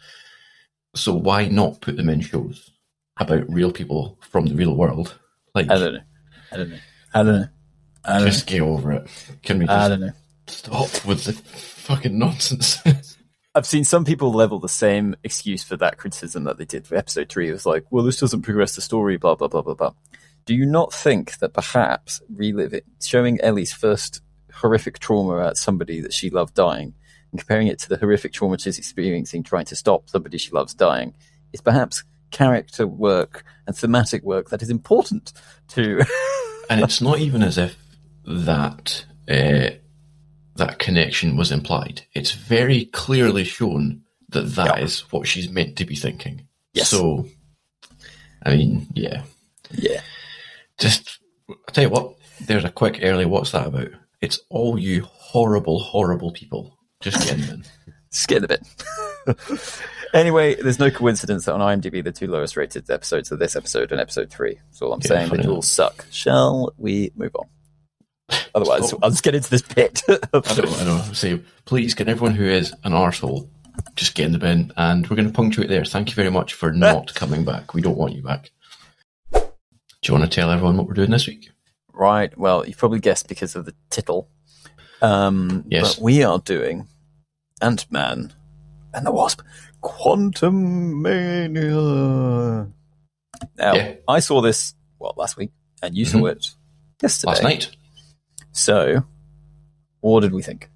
[0.95, 2.69] So why not put them in shows
[3.17, 5.19] about real people from the real world?
[5.55, 5.99] Like, I don't know.
[6.51, 6.77] I don't know.
[7.13, 7.47] I don't know.
[8.05, 9.07] I don't just get over it.
[9.41, 9.73] Can we know.
[9.73, 10.11] I don't know.
[10.47, 12.77] stop with the fucking nonsense?
[13.55, 16.95] I've seen some people level the same excuse for that criticism that they did for
[16.95, 17.49] episode three.
[17.49, 19.93] It was like, well, this doesn't progress the story, blah, blah, blah, blah, blah.
[20.45, 24.21] Do you not think that perhaps reliving, showing Ellie's first
[24.53, 26.93] horrific trauma at somebody that she loved dying
[27.32, 30.73] and comparing it to the horrific trauma she's experiencing trying to stop somebody she loves
[30.75, 31.15] dying
[31.53, 35.34] is perhaps character work and thematic work that is important
[35.69, 36.01] to.
[36.69, 37.77] and it's not even as if
[38.25, 39.69] that uh,
[40.56, 42.01] that connection was implied.
[42.13, 45.06] It's very clearly shown that that is Yeah.
[45.12, 46.47] what she's meant to be thinking.
[46.73, 46.89] Yes.
[46.89, 47.27] So,
[48.43, 49.23] I mean, yeah.
[49.71, 50.01] yeah.
[50.83, 51.19] Just
[51.49, 52.15] I'll tell you what.
[52.45, 53.25] There's a quick early.
[53.25, 53.89] What's that about?
[54.21, 56.77] It's all you horrible, horrible people.
[56.99, 57.63] Just getting in.
[58.09, 58.61] Scared a bit.
[60.13, 63.91] anyway, there's no coincidence that on IMDb the two lowest rated episodes are this episode
[63.91, 64.59] and episode three.
[64.69, 65.29] That's all I'm Yeah, saying.
[65.29, 66.05] They all suck.
[66.11, 67.47] Shall we move on?
[68.55, 68.99] Otherwise, Stop.
[69.03, 70.01] I'll just get into this pit.
[70.09, 70.41] I know.
[70.75, 71.01] I know.
[71.13, 73.49] Say, please, can everyone who is an arsehole
[73.95, 74.71] just get in the bin?
[74.77, 75.85] And we're going to punctuate there.
[75.85, 77.73] Thank you very much for not coming back.
[77.73, 78.51] We don't want you back.
[80.03, 81.49] Do you want to tell everyone what we're doing this week?
[81.95, 82.35] right.
[82.37, 84.27] Well, you've probably guessed because of the title.
[85.01, 85.95] Um, Yes.
[85.95, 86.87] But we are doing
[87.61, 88.33] Ant Man
[88.93, 89.41] and the Wasp
[89.81, 92.71] Quantumania.
[93.57, 93.95] Now, Yeah.
[94.07, 96.31] I saw this, well, last week, and you saw Mhm.
[96.31, 96.47] it
[97.01, 97.31] yesterday.
[97.31, 97.75] Last night.
[98.51, 99.05] So,
[100.01, 100.69] what did we think?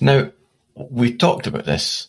[0.00, 0.32] Now,
[0.74, 2.08] we talked about this,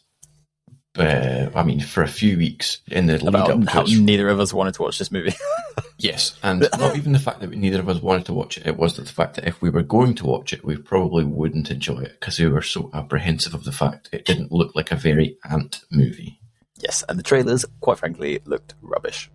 [0.97, 4.39] uh, I mean, for a few weeks in the lead up how its neither of
[4.39, 5.33] us wanted to watch this movie.
[5.99, 8.67] Yes, and not even the fact that neither of us wanted to watch it.
[8.67, 11.71] It was the fact that if we were going to watch it, we probably wouldn't
[11.71, 14.97] enjoy it because we were so apprehensive of the fact it didn't look like a
[14.97, 16.39] very ant movie.
[16.79, 19.31] yes, and the trailers, quite frankly, looked rubbish.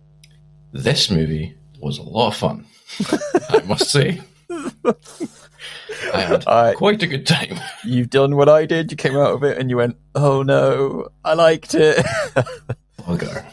[0.71, 2.67] This movie was a lot of fun,
[3.49, 4.21] I must say.
[6.13, 7.59] I had I- quite a good time.
[7.83, 8.91] You've done what I did.
[8.91, 11.97] You came out of it and you went, "Oh no, I liked it."
[12.99, 13.45] Bugger.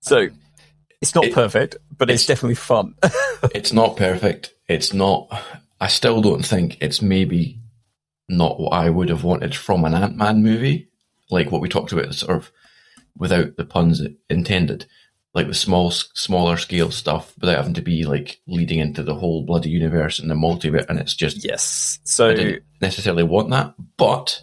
[0.00, 0.30] so, um,
[1.00, 2.94] it's not It- perfect, but it's, it's- definitely fun.
[3.54, 4.52] It's not perfect.
[4.68, 5.28] It's not.
[5.80, 7.60] I still don't think it's maybe
[8.28, 10.88] not what I would have wanted from an Ant Man movie,
[11.30, 12.50] like what we talked about, sort of
[13.16, 14.86] without the puns intended,
[15.36, 19.44] like the small, smaller scale stuff, without having to be like leading into the whole
[19.44, 20.86] bloody universe and the multiverse.
[20.88, 21.98] And it's just yes.
[22.04, 24.42] So I didn't necessarily want that, but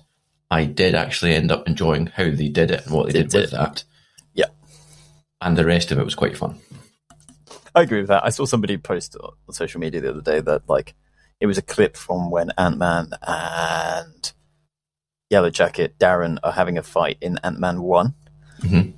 [0.52, 3.30] I did actually end up enjoying how they did it and what they They did,
[3.32, 3.42] did.
[3.42, 3.84] with that.
[4.36, 4.46] Yeah.
[5.42, 6.60] and the rest of it was quite fun.
[7.76, 8.24] I agree with that.
[8.24, 10.94] I saw somebody post on social media the other day that like
[11.40, 14.32] it was a clip from when Ant Man and
[15.32, 18.14] Yellow Jacket Darren are having a fight in Ant Man One,
[18.60, 18.94] Mhm.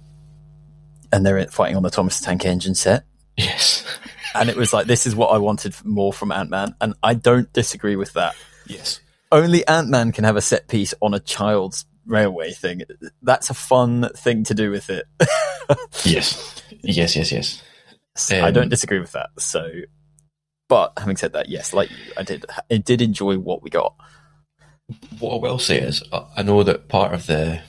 [1.15, 3.06] And they're fighting on the Thomas Tank Engine set.
[3.38, 3.84] Yes,
[4.36, 7.13] And it was like, this is what I wanted more from Ant Man, and I
[7.13, 8.36] don't disagree with that.
[8.67, 8.99] yes.
[9.32, 12.82] Only Ant Man can have a set piece on a child's railway thing.
[13.21, 15.06] That's a fun thing to do with it.
[16.04, 17.63] Yes, yes, yes, yes.
[18.32, 19.30] I don't Um, disagree with that.
[19.39, 19.67] So
[20.69, 23.95] But having said that, yes, like you, I did, I did enjoy what we got.
[25.19, 27.62] What I will say is, I I know that part of the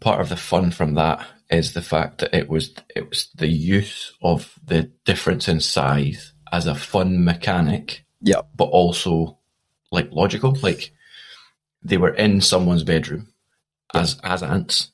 [0.00, 3.48] part of the fun from that is the fact that it was it was the
[3.48, 9.38] use of the difference in size as a fun mechanic, Yeah, but also
[9.90, 10.56] like logical.
[10.62, 10.92] Like
[11.82, 13.28] they were in someone's bedroom
[13.94, 14.90] as as ants.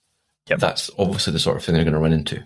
[0.48, 0.58] Yep.
[0.60, 2.44] That's obviously the sort of thing they're going to run into.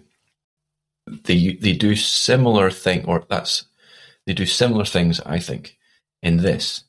[1.25, 3.65] They they do similar thing, or that's
[4.27, 5.21] they do similar things.
[5.21, 5.77] I think
[6.23, 6.85] in this,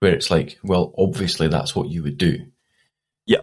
[0.00, 2.46] where it's like, well, obviously that's what you would do.
[3.26, 3.42] Yeah.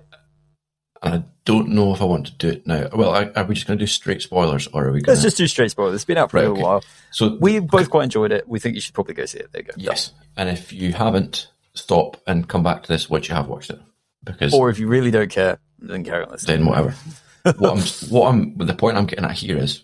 [1.01, 2.87] And I don't know if I want to do it now.
[2.93, 5.11] Well, are, are we just going to do straight spoilers, or are we going to.
[5.11, 5.95] let's just do straight spoilers.
[5.95, 6.53] It's been out for Right, a okay.
[6.59, 6.83] little while.
[7.11, 8.47] So We both quite enjoyed it.
[8.47, 9.51] We think you should probably go see it.
[9.51, 9.73] There you go.
[9.77, 13.69] yes, and if you haven't, stop and come back to this once you have watched
[13.71, 13.79] it,
[14.23, 16.57] because Or if you really don't care, then carry on listening.
[16.59, 16.95] then whatever.
[17.57, 19.81] what I'm, what I'm, the point I'm getting at here is,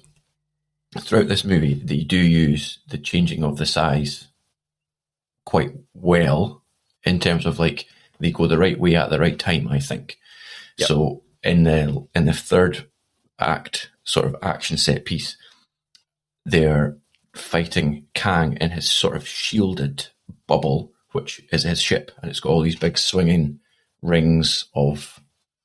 [1.00, 4.28] throughout this movie, they do use the changing of the size
[5.46, 6.64] quite well
[7.04, 7.88] in terms of like
[8.20, 9.68] they go the right way at the right time.
[9.70, 10.18] I think.
[10.78, 10.88] Yep.
[10.88, 12.88] So in the in the third
[13.40, 15.38] act, sort of action set piece,
[16.46, 16.98] they're
[17.34, 20.08] fighting Kang in his sort of shielded
[20.48, 23.60] bubble, which is his ship, and it's got all these big swinging
[24.02, 25.22] rings of,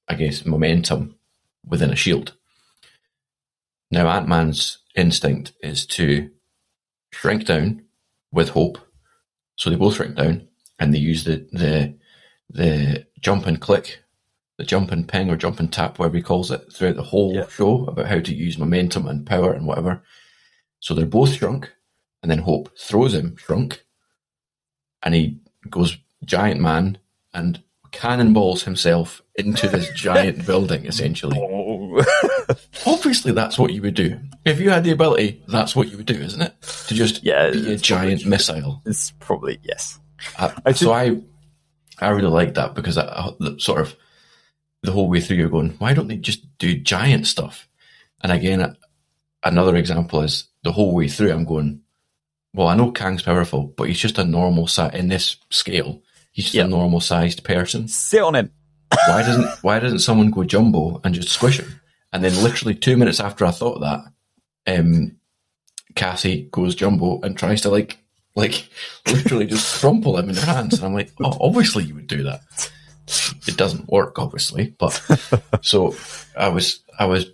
[0.09, 1.17] I guess, momentum
[1.67, 2.35] within a shield.
[3.91, 6.31] Now, Ant Man's instinct is to
[7.13, 7.85] shrink down
[8.31, 8.79] with hope.
[9.57, 11.95] So they both shrink down and they use the, the,
[12.49, 14.02] the jump and click,
[14.63, 17.35] the jump and ping or jump and tap, whatever he calls it, throughout the whole
[17.35, 17.49] Yeah.
[17.49, 20.03] show about how to use momentum and power and whatever.
[20.81, 21.73] So they're both shrunk
[22.23, 23.85] and then Hope throws him shrunk
[25.03, 26.99] and he goes giant man
[27.35, 31.39] and cannonballs himself into this giant building essentially.
[31.41, 32.05] Oh.
[32.87, 34.19] Obviously, that's what you would do.
[34.45, 36.55] If you had the ability, that's what you would do, isn't it?
[36.89, 38.81] To just Yeah, be a giant missile.
[38.87, 39.99] it's probably yes.
[40.39, 41.21] I, I so I,
[41.99, 43.95] I really like that because I, I- the sort of
[44.83, 47.69] the whole way through you're going, why don't they just do giant stuff?
[48.23, 48.77] And again,
[49.45, 51.81] another example is the whole way through I'm going,
[52.55, 56.03] well, I know Kang's powerful, but he's just a normal size in this scale.
[56.33, 56.65] He's just Yeah.
[56.65, 57.89] a normal sized person.
[57.89, 58.51] Sit on him.
[59.09, 61.81] why doesn't why doesn't someone go jumbo and just squish him?
[62.13, 64.05] And then literally two minutes after I thought that,
[64.79, 65.17] um,
[65.95, 67.99] Cassie goes jumbo and tries to like
[68.35, 68.69] like
[69.07, 70.75] literally just crumple him in her hands.
[70.75, 72.43] And I'm like, oh, obviously you would do that.
[73.47, 75.01] It doesn't work, obviously, but
[75.63, 75.95] so
[76.37, 77.27] I was I was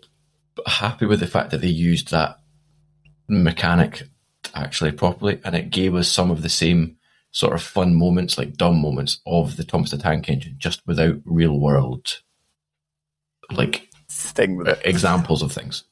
[0.66, 2.38] happy with the fact that they used that
[3.28, 4.04] mechanic
[4.54, 6.96] actually properly, and it gave us some of the same
[7.30, 11.16] sort of fun moments, like dumb moments of the Thomas the Tank Engine, just without
[11.24, 12.22] real world
[13.50, 14.80] like Thing with it.
[14.84, 15.84] examples of things.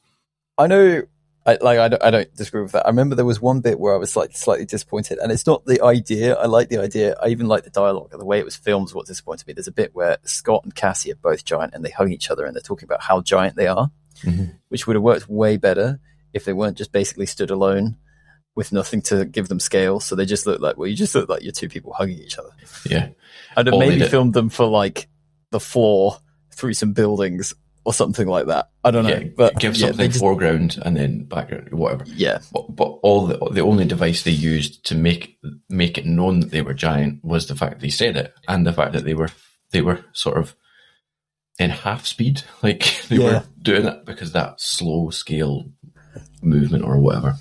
[0.57, 1.03] I know.
[1.47, 2.85] I, like I don't, I don't disagree with that.
[2.85, 5.65] I remember there was one bit where I was like slightly disappointed, and it's not
[5.65, 6.35] the idea.
[6.35, 7.15] I like the idea.
[7.23, 8.11] I even like the dialogue.
[8.11, 9.53] The way it was filmed is what disappointed me.
[9.53, 12.45] There's a bit where Scott and Cassie are both giant, and they hug each other,
[12.45, 13.89] and they're talking about how giant they are,
[14.23, 14.55] Mhm.
[14.67, 15.99] which would have worked way better
[16.33, 17.95] if they weren't just basically stood alone
[18.53, 19.99] with nothing to give them scale.
[20.01, 22.37] So they just look like well, you just look like you're two people hugging each
[22.37, 22.49] other.
[22.89, 23.09] Yeah,
[23.55, 25.07] I'd have Or maybe filmed them for like
[25.51, 26.17] the floor
[26.51, 27.53] through some buildings
[27.87, 28.69] or something like that.
[28.83, 29.29] I don't know, yeah.
[29.37, 32.03] but give yeah, something just- foreground and then background, whatever.
[32.07, 35.37] yeah, But, but all the the only device they used to make
[35.69, 38.73] make it known that they were giant was the fact they said it, and the
[38.73, 39.29] fact that they were
[39.71, 40.53] they were sort of
[41.59, 43.23] in half speed, like they Yeah.
[43.23, 45.71] were doing it because that slow scale
[46.41, 47.35] movement or whatever.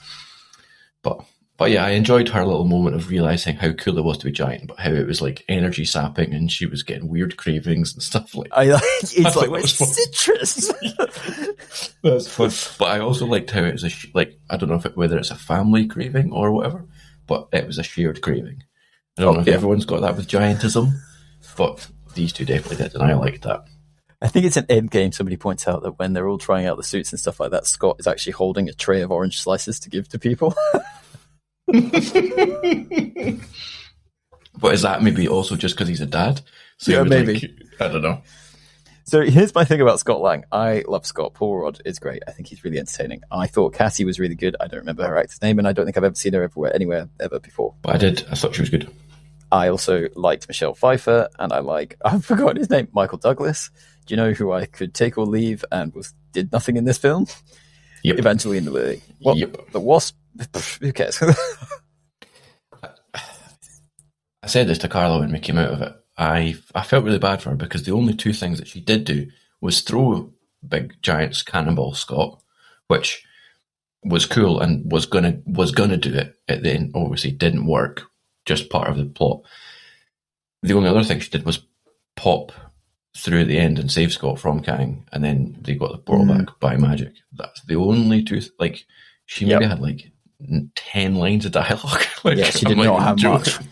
[1.02, 1.24] But
[1.58, 4.32] but yeah, I enjoyed her little moment of realizing how cool it was to be
[4.32, 8.02] giant, but how it was like energy sapping, and she was getting weird cravings and
[8.02, 8.50] stuff like.
[8.52, 10.72] I like it's thought like it's citrus.
[12.02, 12.50] That's fun.
[12.78, 14.96] But I also liked how it was a sh- like I don't know if it,
[14.96, 16.84] whether it's a family craving or whatever,
[17.26, 18.62] but it was a shared craving.
[19.18, 19.54] I don't Oh, know if yeah.
[19.54, 20.92] everyone's got that with giantism,
[21.56, 23.64] but these two definitely did, and I liked that.
[24.20, 25.12] I think it's an end game.
[25.12, 27.66] Somebody points out that when they're all trying out the suits and stuff like that,
[27.66, 30.54] Scott is actually holding a tray of orange slices to give to people.
[34.58, 36.40] But is that maybe also just because he's a dad?
[36.78, 37.34] So Yeah, maybe.
[37.34, 37.50] like-
[37.80, 38.22] I don't know.
[39.04, 40.44] so here's my thing about Scott Lang.
[40.50, 41.34] I love Scott.
[41.34, 42.22] Paul Rudd is great.
[42.26, 43.20] I think he's really entertaining.
[43.30, 44.56] I thought Cassie was really good.
[44.58, 46.74] I don't remember her actor's name, and I don't think I've ever seen her everywhere
[46.74, 47.74] anywhere ever before.
[47.82, 48.24] But I did.
[48.30, 48.90] I thought she was good.
[49.52, 53.70] I also liked Michelle Pfeiffer, and I like I've forgotten his name, Michael Douglas.
[54.06, 56.96] Do you know who I could take or leave and was did nothing in this
[56.98, 57.26] film?
[58.04, 58.18] Yep.
[58.20, 59.02] Evangeline Lilly.
[59.20, 59.72] What Yep.
[59.72, 60.16] the wasp?
[60.80, 61.20] Who cares?
[64.42, 65.92] I said this to Carla when we came out of it.
[66.16, 69.04] I I felt really bad for her because the only two things that she did
[69.04, 69.28] do
[69.60, 70.32] was throw
[70.66, 72.40] big giants cannonball Scott,
[72.88, 73.24] which
[74.04, 76.92] was cool and was gonna was gonna do it It then.
[76.94, 78.02] Obviously, didn't work.
[78.44, 79.40] Just part of the plot.
[80.62, 81.66] The only other thing she did was
[82.14, 82.52] pop
[83.16, 86.26] through at the end and save Scott from Kang, and then they got the portal
[86.26, 86.46] Mm.
[86.46, 87.14] back by magic.
[87.32, 88.40] That's the only two.
[88.40, 88.86] Th- like
[89.26, 89.70] she maybe Yep.
[89.70, 90.12] had like
[90.74, 92.04] ten lines of dialogue.
[92.24, 93.58] like, Yeah, she did not have much.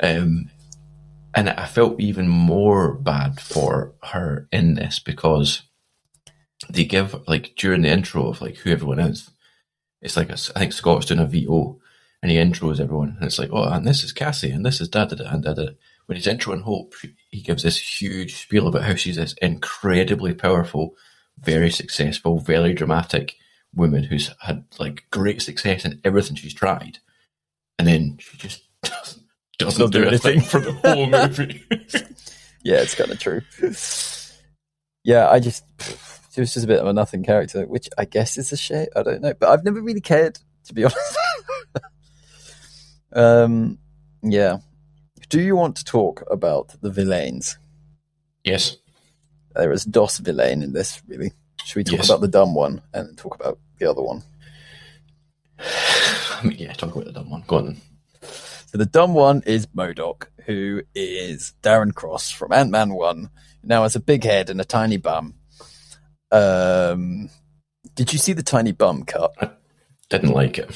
[0.00, 0.48] Um,
[1.34, 5.62] and I felt even more bad for her in this because
[6.70, 9.30] they give like during the intro of like who everyone is.
[10.00, 11.80] It's like a, I think Scott's doing a VO,
[12.22, 14.88] and he intros everyone, and it's like, oh, and this is Cassie, and this is
[14.88, 15.70] da da da and da da.
[16.06, 16.94] When he's introing Hope,
[17.30, 20.94] he gives this huge spiel about how she's this incredibly powerful,
[21.38, 23.36] very successful, very dramatic
[23.74, 26.98] woman who's had like great success in everything she's tried,
[27.78, 29.22] and then she just doesn't,
[29.58, 30.40] doesn't Not do anything.
[30.40, 31.62] for the whole movie.
[32.64, 33.42] Yeah, it's kind of true.
[35.04, 35.64] Yeah, I just
[36.32, 38.88] she was just a bit of a nothing character, which I guess is a shame.
[38.96, 41.16] I don't know, but I've never really cared to be honest.
[43.12, 43.78] um,
[44.22, 44.58] yeah.
[45.28, 47.58] Do you want to talk about the villains?
[48.44, 48.76] yes,
[49.54, 51.32] There is DOS villain in this, really.
[51.64, 52.08] Should we talk Yes.
[52.08, 54.22] about the dumb one and then talk about the other one?
[55.58, 56.72] I mean, yeah.
[56.72, 57.44] Talk about the dumb one.
[57.46, 57.64] Go on.
[57.66, 57.80] then.
[58.66, 63.30] So the dumb one is MODOK, who is Darren Cross from Ant Man One.
[63.62, 65.34] Now has a big head and a tiny bum.
[66.30, 67.30] Um,
[67.94, 69.32] did you see the tiny bum cut?
[69.40, 69.50] I
[70.10, 70.70] Didn't like it.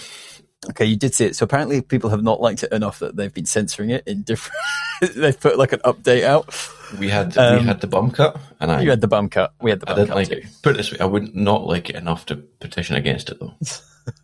[0.71, 1.35] Okay, you did see it.
[1.37, 4.57] So apparently, people have not liked it enough that they've been censoring it in different.
[5.17, 6.55] they've put like an update out.
[6.99, 9.55] We had Um, we had the bum cut, and I You had the bum cut.
[9.61, 10.35] We had the I didn't cut like too.
[10.35, 10.47] it.
[10.63, 13.55] Put it this way, I would not like it enough to petition against it though.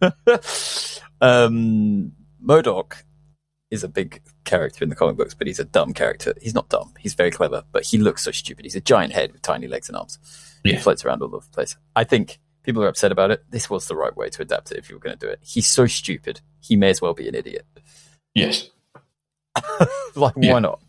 [1.20, 2.12] um,
[2.44, 3.02] MODOK
[3.70, 6.34] is a big character in the comic books, but he's a dumb character.
[6.40, 6.94] He's not dumb.
[6.98, 8.64] He's very clever, but he looks so stupid.
[8.64, 10.18] He's a giant head with tiny legs and arms.
[10.64, 11.76] He floats around all over the place.
[11.96, 13.42] I think people are upset about it.
[13.48, 15.38] This was the right way to adapt it if you were going to do it.
[15.42, 16.42] He's so stupid.
[16.60, 17.64] He may as well be an idiot.
[18.34, 18.68] Yes,
[20.14, 20.52] like, Yeah.
[20.52, 20.80] why not?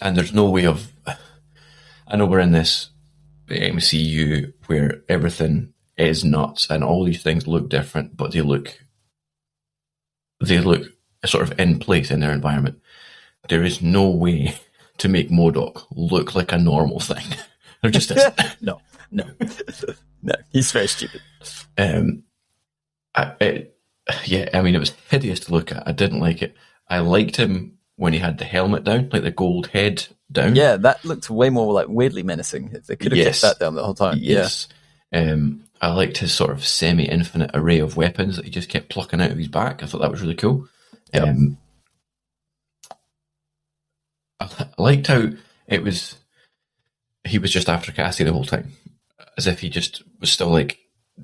[0.00, 0.92] and there's no way of.
[2.06, 2.90] I know we're in this
[3.48, 8.78] MCU where everything is nuts and all these things look different, but they look
[10.40, 10.82] they look
[11.26, 12.80] sort of in place in their environment.
[13.48, 14.54] There is no way
[14.98, 17.24] to make MODOK look like a normal thing.
[17.82, 18.34] There just isn't.
[18.60, 18.80] No,
[19.12, 19.24] no,
[20.22, 20.34] no.
[20.52, 21.20] He's very stupid.
[21.76, 22.24] Um,
[23.14, 23.76] I, it,
[24.24, 25.86] yeah, I mean, it was hideous to look at.
[25.86, 26.56] I didn't like it.
[26.88, 30.54] I liked him when he had the helmet down, like the gold head down.
[30.56, 32.74] Yeah, that looked way more like weirdly menacing.
[32.86, 33.40] They could have Yes.
[33.40, 34.18] kept that down the whole time.
[34.20, 34.68] Yes.
[35.12, 39.20] Um, I liked his sort of semi-infinite array of weapons that he just kept plucking
[39.20, 39.82] out of his back.
[39.82, 40.68] I thought that was really cool.
[41.12, 41.22] Yep.
[41.22, 41.58] Um,
[44.40, 44.48] I
[44.78, 45.30] liked how
[45.66, 46.16] it was.
[47.24, 48.72] He was just after Cassie the whole time,
[49.36, 50.78] as if he just was still like,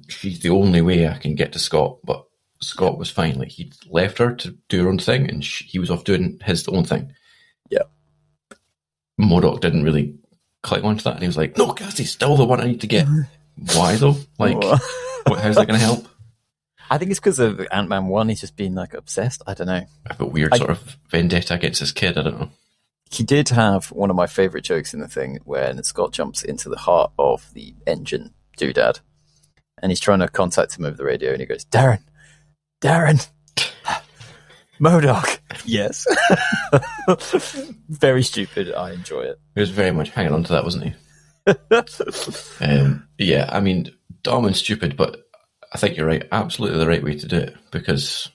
[0.09, 1.99] she's the only way I can get to Scott.
[2.05, 2.25] But
[2.61, 3.39] Scott was fine.
[3.39, 6.39] Like he'd left her to do her own thing, and she, he was off doing
[6.45, 7.13] his own thing.
[7.71, 7.83] Yeah.
[9.21, 10.17] MODOK didn't really
[10.63, 12.87] click onto that, and he was like, "No, Cassie's still the one I need to
[12.87, 13.07] get."
[13.75, 14.17] Why though?
[14.39, 16.09] Like, what, how's that going to help?
[16.91, 18.29] I think it's because of Ant Man One.
[18.29, 19.43] He's just been like obsessed.
[19.47, 19.75] I don't know.
[19.75, 22.19] I have a weird I- sort of vendetta against this kid.
[22.19, 22.51] I don't know.
[23.11, 26.69] He did have one of my favorite jokes in the thing when Scott jumps into
[26.69, 29.01] the heart of the engine doodad,
[29.81, 32.03] and he's trying to contact him over the radio, and he goes, "Darren,
[32.81, 33.29] Darren,
[34.81, 36.07] MODOK." Yes.
[37.89, 38.73] Very stupid.
[38.75, 39.39] I enjoy it.
[39.55, 40.95] He was very much hanging on to that, wasn't he?
[42.61, 43.91] Um, yeah, I mean,
[44.23, 45.29] dumb and stupid, but
[45.73, 46.27] I think you're right.
[46.33, 48.31] Absolutely the right way to do it because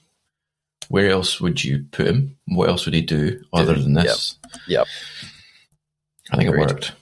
[0.90, 2.36] where else would you put him?
[2.48, 4.36] What else would he do other than this?
[4.66, 4.88] Yep.
[6.32, 6.62] I think Agreed.
[6.62, 6.92] it worked.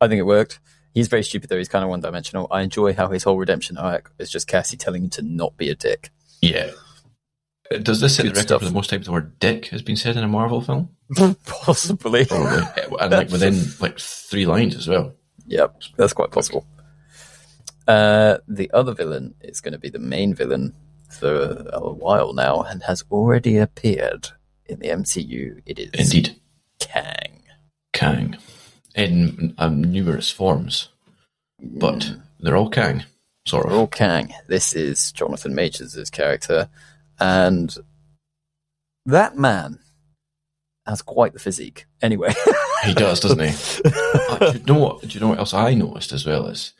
[0.00, 0.58] I think it worked.
[0.92, 1.56] He's very stupid though.
[1.56, 2.48] He's kind of one dimensional.
[2.50, 5.70] I enjoy how his whole redemption arc is just Cassie telling him to not be
[5.70, 6.10] a dick.
[6.40, 6.72] Yeah.
[7.72, 8.60] Uh, Does this set the record stuff.
[8.60, 10.90] for the most times the word dick has been said in a Marvel film?
[11.46, 12.24] Possibly.
[12.24, 12.66] Probably.
[13.00, 15.14] and like within like three lines as well.
[15.46, 16.66] Yep, that's quite possible.
[17.86, 20.74] Uh, the other villain is going to be the main villain
[21.12, 24.28] for a while now and has already appeared
[24.66, 25.62] in the MCU.
[25.66, 26.36] It is Indeed.
[26.80, 27.42] Kang.
[27.92, 28.36] Kang.
[28.94, 30.88] In um, numerous forms.
[31.60, 33.04] But they're all Kang,
[33.46, 33.72] sort of.
[33.72, 34.34] We're all Kang.
[34.48, 36.68] This is Jonathan Majors' character,
[37.20, 37.74] and
[39.06, 39.78] that man
[40.86, 41.86] has quite the physique.
[42.02, 42.34] Anyway,
[42.84, 43.90] He does, doesn't he?
[44.32, 45.00] Uh, do you know what?
[45.02, 46.72] Do you know what else I noticed as well is,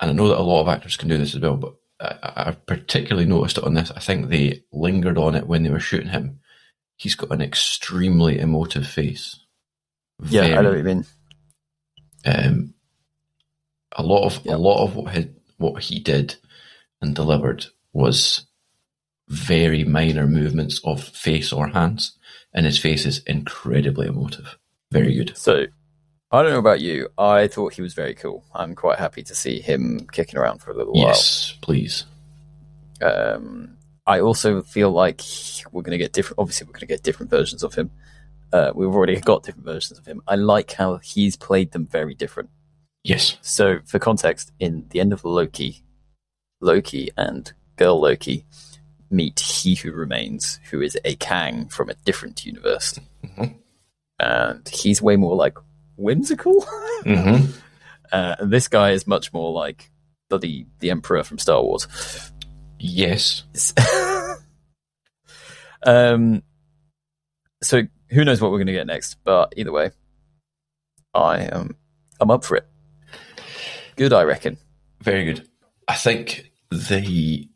[0.00, 2.14] and I know that a lot of actors can do this as well, but I,
[2.22, 3.90] I I've particularly noticed it on this.
[3.94, 6.40] I think they lingered on it when they were shooting him.
[6.96, 9.38] He's got an extremely emotive face.
[10.28, 11.04] yeah, I know what you mean.
[12.24, 12.74] um,
[13.92, 14.54] a lot of Yeah.
[14.54, 15.28] a lot of what he,
[15.58, 16.36] what he did
[17.00, 18.46] and delivered was
[19.28, 22.16] very minor movements of face or hands,
[22.52, 24.56] and his face is incredibly emotive.
[24.92, 25.36] Very good.
[25.36, 25.66] So,
[26.30, 27.08] I don't know about you.
[27.16, 28.44] I thought he was very cool.
[28.54, 31.08] I'm quite happy to see him kicking around for a little while.
[31.08, 32.04] Yes, please.
[33.00, 35.20] Um, I also feel like
[35.70, 36.38] we're going to get different.
[36.38, 37.90] Obviously, we're going to get different versions of him.
[38.52, 40.22] Uh, we've already got different versions of him.
[40.26, 42.50] I like how he's played them very different.
[43.04, 43.36] Yes.
[43.40, 45.84] So, for context, in the end of Loki,
[46.60, 48.44] Loki and Girl Loki
[49.10, 52.98] meet He Who Remains, who is a Kang from a different universe.
[53.24, 53.56] Mhm.
[54.18, 55.56] And he's way more like
[55.96, 56.62] whimsical.
[57.04, 57.36] hmm
[58.12, 59.90] Uh, and this guy is much more like
[60.30, 61.88] bloody the Emperor from Star Wars.
[62.78, 63.42] Yes.
[65.82, 66.44] um,
[67.64, 69.16] so who knows what we're going to get next?
[69.24, 69.90] But either way,
[71.14, 71.76] I am
[72.20, 72.66] I'm up for it.
[73.96, 74.58] Good, I reckon.
[75.02, 75.48] Very good.
[75.88, 77.48] I think the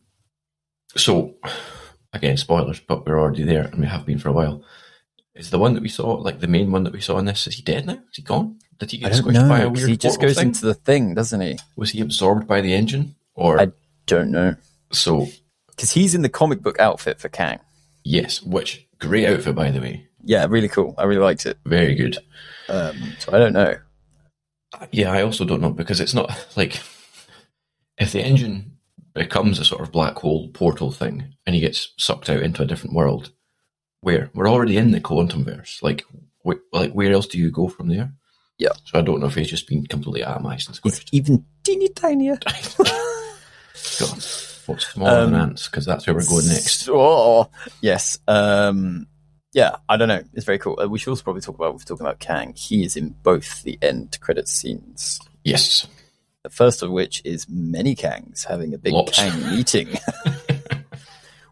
[0.96, 1.34] so
[2.12, 4.64] again spoilers, but we're already there and we have been for a while.
[5.40, 7.46] Is the one that we saw like the main one that we saw in this?
[7.46, 7.94] Is he dead now?
[7.94, 8.58] Is he gone?
[8.78, 10.48] Did he get squished by a know weird he just goes thing?
[10.48, 11.58] into the thing, doesn't he?
[11.76, 13.72] Was he absorbed by the engine or I-
[14.06, 14.56] Don't know
[14.92, 15.28] so?
[15.68, 17.58] because he's in the comic book outfit for Kang.
[18.04, 20.94] Yes, which great outfit by the way, Yeah, really cool.
[20.98, 21.58] I really liked it.
[21.64, 22.18] very good.
[22.68, 23.76] Um, so I don't know.
[24.92, 26.80] Yeah, I also don't know because it's not like
[27.98, 28.76] if the engine
[29.14, 32.66] becomes a sort of black hole portal thing and he gets sucked out into a
[32.66, 33.32] different world,
[34.02, 36.04] where we're already in the quantum verse, like
[36.46, 38.12] wh- like where else do you go from there?
[38.58, 38.70] Yeah.
[38.84, 42.38] So I don't know if he's just been completely atomized and It's even teeny tinier.
[43.98, 44.24] God,
[44.66, 45.66] what's smaller than Um, ants?
[45.68, 46.88] Because that's where we're going next.
[46.90, 48.18] Oh, yes.
[48.28, 49.06] Um,
[49.52, 50.22] yeah, I don't know.
[50.34, 50.78] It's very cool.
[50.80, 52.52] Uh, we should also probably talk about, we're talking about Kang.
[52.54, 55.20] He is in both the end credit scenes.
[55.42, 55.86] Yes.
[56.42, 59.16] The first of which is many Kangs having a big Lots.
[59.18, 59.88] Kang meeting.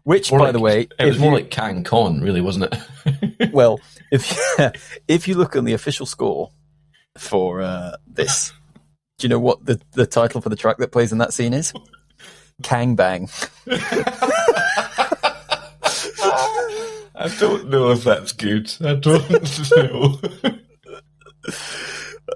[0.03, 3.51] which, by like- the way, It was more you- like Kang Con, really, wasn't it?
[3.53, 3.79] well,
[4.11, 4.37] if
[5.07, 6.51] if you look on the official score
[7.17, 8.51] for uh, this,
[9.17, 11.53] do you know what the, the title for the track that plays in that scene
[11.53, 11.73] is?
[12.63, 13.29] Kang Bang.
[17.21, 18.71] I don't know if that's good.
[18.81, 19.29] I don't
[19.75, 20.19] know.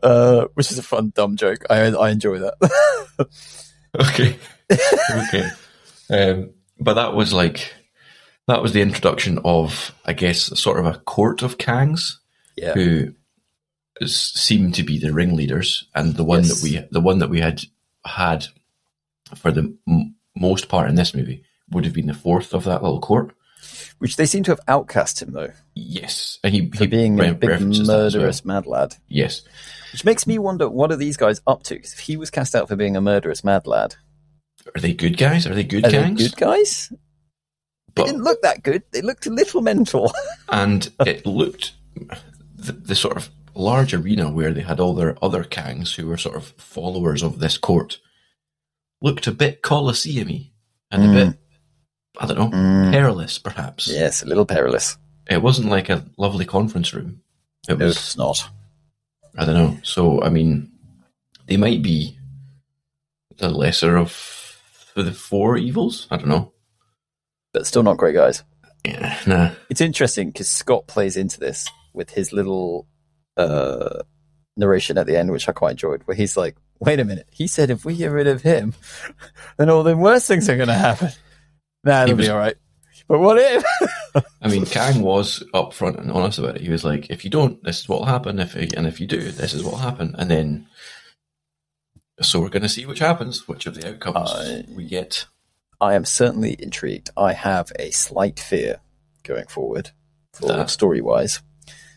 [0.02, 1.66] Uh, which is a fun dumb joke.
[1.70, 2.56] I I enjoy that.
[4.00, 4.36] Okay.
[4.72, 5.50] okay.
[6.10, 6.50] Um,
[6.84, 7.74] but that was like
[8.48, 12.18] that was the introduction of, I guess, sort of a court of Kangs
[12.58, 12.74] yeah.
[12.74, 13.14] who
[14.02, 16.60] is, seemed to be the ringleaders, and the one Yes.
[16.62, 17.62] that we the one that we had
[18.06, 18.46] had
[19.36, 22.84] for the m- most part in this movie would have been the fourth of that
[22.84, 23.34] little court.
[24.00, 27.34] Which they seem to have outcast him though Yes, and he, for he being a
[27.34, 27.98] big as well.
[27.98, 28.98] murderous mad lad.
[29.08, 29.42] Yes,
[29.94, 31.80] Which makes me wonder what are these guys up to?
[31.80, 33.96] 'Cause if he was cast out for being a murderous mad lad,
[34.76, 35.46] are they good guys?
[35.48, 36.92] Are they good are they good guys?
[37.96, 38.84] They didn't look that good.
[38.92, 40.12] They looked a little mental.
[40.50, 41.74] and it looked
[42.56, 46.18] the, the sort of large arena where they had all their other kangs who were
[46.18, 48.00] sort of followers of this court
[49.02, 50.48] looked a bit colosseum
[50.90, 51.14] and a Mm.
[51.14, 51.38] bit
[52.20, 52.92] I don't know Mm.
[52.92, 53.88] perilous perhaps.
[53.88, 54.98] yes, a little perilous.
[55.30, 57.22] It wasn't like a lovely conference room.
[57.68, 58.50] It No, was it's not.
[59.38, 59.78] I don't know.
[59.84, 60.72] So I mean,
[61.48, 62.18] they might be
[63.38, 64.12] the lesser of
[65.02, 66.08] the four evils.
[66.12, 66.54] I don't know.
[67.54, 68.44] But still not great guys.
[68.86, 69.52] Yeah, nah.
[69.70, 72.88] It's interesting because Scott plays into this with his little
[73.38, 74.00] uh,
[74.58, 77.48] narration at the end, which I quite enjoyed, where he's like, "Wait a minute," he
[77.48, 78.74] said, "If we get rid of him,
[79.58, 81.10] then all the worst things are going to happen."
[81.84, 82.56] Nah, it'll was- be all right.
[83.08, 83.64] But what if?
[84.42, 86.62] I mean, Kang was upfront and honest about it.
[86.62, 88.40] He was like, "If you don't, this is what will happen.
[88.40, 90.68] If and if you do, this is what will happen." And then,
[92.22, 95.26] so we're going to see which happens, which of the outcomes I- we get.
[95.82, 97.10] I am certainly intrigued.
[97.18, 98.80] I have a slight fear
[99.24, 99.92] going forward
[100.34, 101.42] for story wise.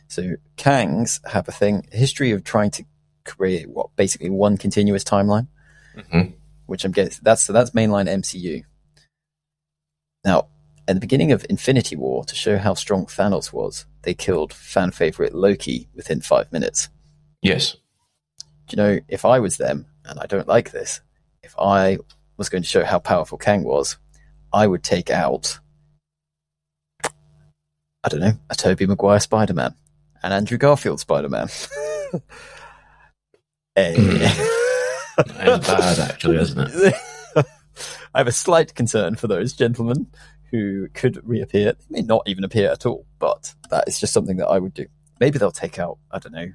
[0.08, 2.84] So Kangs have a thing, history of trying to
[3.24, 5.46] create what basically one continuous timeline,
[5.96, 6.34] Mhm.
[6.66, 8.64] which I'm guessing that's so that's mainline MCU.
[10.24, 10.48] Now,
[10.88, 14.90] at the beginning of Infinity War, to show how strong Thanos was, they killed fan
[14.92, 16.88] favorite Loki within five minutes.
[17.42, 17.76] Yes,
[18.68, 21.00] Do you know, if I was them, and I don't like this,
[21.42, 21.98] if I
[22.36, 23.96] was going to show how powerful Kang was,
[24.52, 25.58] I would take out,
[27.02, 29.74] I don't know, a Tobey Maguire Spider Man,
[30.22, 31.48] an Andrew Garfield Spider Man.
[33.76, 36.94] it's bad actually, isn't it?
[38.14, 40.06] I have a slight concern for those gentlemen
[40.50, 41.72] who could reappear.
[41.72, 44.74] They may not even appear at all, but that is just something that I would
[44.74, 44.86] do.
[45.20, 46.52] Maybe they'll take out, I don't know,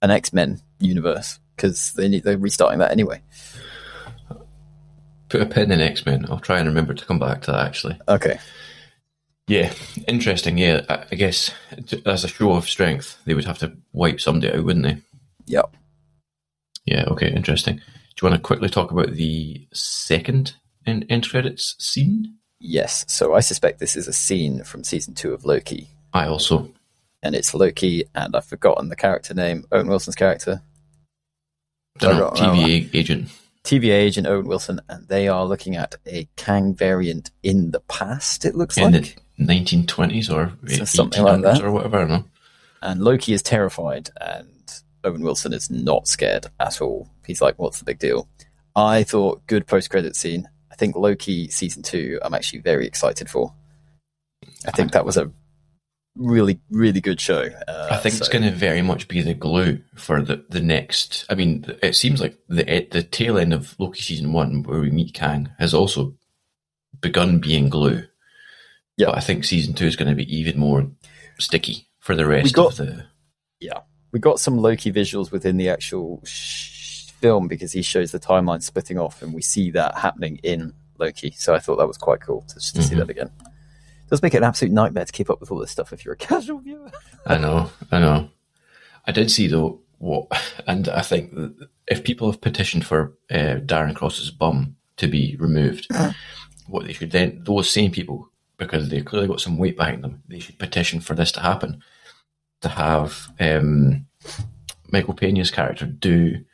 [0.00, 3.22] an X Men universe because they need, they're restarting that anyway.
[5.28, 6.26] put a pin in X Men.
[6.28, 7.98] I'll try and remember to come back to that actually.
[8.08, 8.38] Okay.
[9.46, 9.72] Yeah,
[10.08, 10.58] interesting.
[10.58, 11.50] Yeah, I, guess
[12.06, 14.98] as a show of strength, they would have to wipe somebody out, wouldn't they?
[15.46, 15.76] Yep.
[16.84, 17.04] Yeah.
[17.08, 17.30] Okay.
[17.30, 17.76] Interesting.
[17.76, 17.82] Do
[18.26, 20.54] you want to quickly talk about the second
[20.86, 22.36] end, end credits scene?
[22.60, 23.04] Yes.
[23.08, 26.70] So I suspect this is a scene from season two of Loki, I also.
[27.22, 29.64] and it's Loki, and I've forgotten the character name.
[29.72, 30.62] Owen Wilson's character,
[31.98, 32.56] Don't know, don't.
[32.56, 33.28] TVA agent.
[33.64, 38.44] TVA agent Owen Wilson, and they are looking at a Kang variant in the past.
[38.44, 41.62] It looks in like, the 1920s or So something like that.
[41.62, 41.96] or whatever.
[41.98, 42.24] I don't know.
[42.82, 44.48] and Loki is terrified, and
[45.04, 47.08] Owen Wilson is not scared at all.
[47.26, 48.28] He's like, "What's the big deal?"
[48.74, 50.48] I thought good post credit scene.
[50.72, 52.18] I think Loki season two.
[52.22, 53.52] I'm actually very excited for.
[54.66, 55.30] I think that was a
[56.16, 57.48] really, really good show.
[57.68, 61.24] Uh, I think it's going to very much be the glue for the, the next.
[61.30, 64.90] I mean, it seems like the the tail end of Loki season one, where we
[64.90, 66.14] meet Kang, has also
[67.00, 68.04] begun being glue.
[68.96, 69.10] Yeah.
[69.10, 70.86] I think season two is going to be even more
[71.38, 73.06] sticky for the rest got- of the.
[74.12, 78.62] we got some Loki visuals within the actual sh- film because he shows the timeline
[78.62, 81.30] splitting off, and we see that happening in Loki.
[81.30, 82.98] So I thought that was quite cool to, to see Mhm.
[82.98, 83.30] that again.
[84.12, 86.12] Does make it an absolute nightmare to keep up with all this stuff if you're
[86.12, 86.90] a casual viewer.
[87.24, 88.28] I know, I know.
[89.06, 90.26] I did see though what,
[90.66, 95.34] and I think that if people have petitioned for uh, Darren Cross's bum to be
[95.38, 95.88] removed,
[96.66, 100.22] what they should then those same people because they clearly got some weight behind them,
[100.28, 101.82] they should petition for this to happen,
[102.60, 104.06] to have um,
[104.90, 106.44] Michael Pena's character do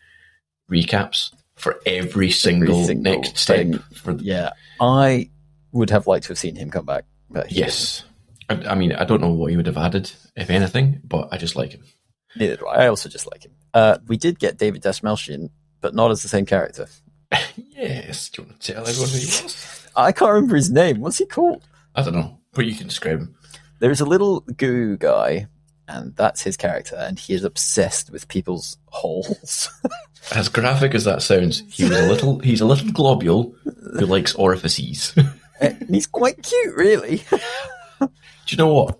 [0.70, 3.56] recaps for every single, single next step.
[3.56, 3.78] thing.
[3.94, 5.30] For Yeah, I
[5.72, 8.04] would have liked to have seen him come back, but yes,
[8.48, 11.36] I, I mean I don't know what he would have added if anything, but I
[11.36, 11.84] just like him.
[12.36, 12.84] Neither do I.
[12.84, 13.52] I also just like him.
[13.74, 15.50] Uh, we did get David Dastmalchian,
[15.80, 16.86] but not as the same character.
[17.76, 19.88] Yes, do you want to tell everyone who he was?
[19.96, 20.98] I can't remember his name.
[20.98, 21.62] What's he called?
[21.94, 23.36] I don't know, but you can describe him.
[23.78, 25.46] There's a little goo guy,
[25.86, 29.68] and that's his character, and he is obsessed with people's holes.
[30.34, 32.40] As graphic as that sounds, he was a little.
[32.40, 35.14] He's a little globule who likes orifices.
[35.60, 37.22] And he's quite cute, really.
[38.00, 38.08] Do
[38.48, 38.98] you know what?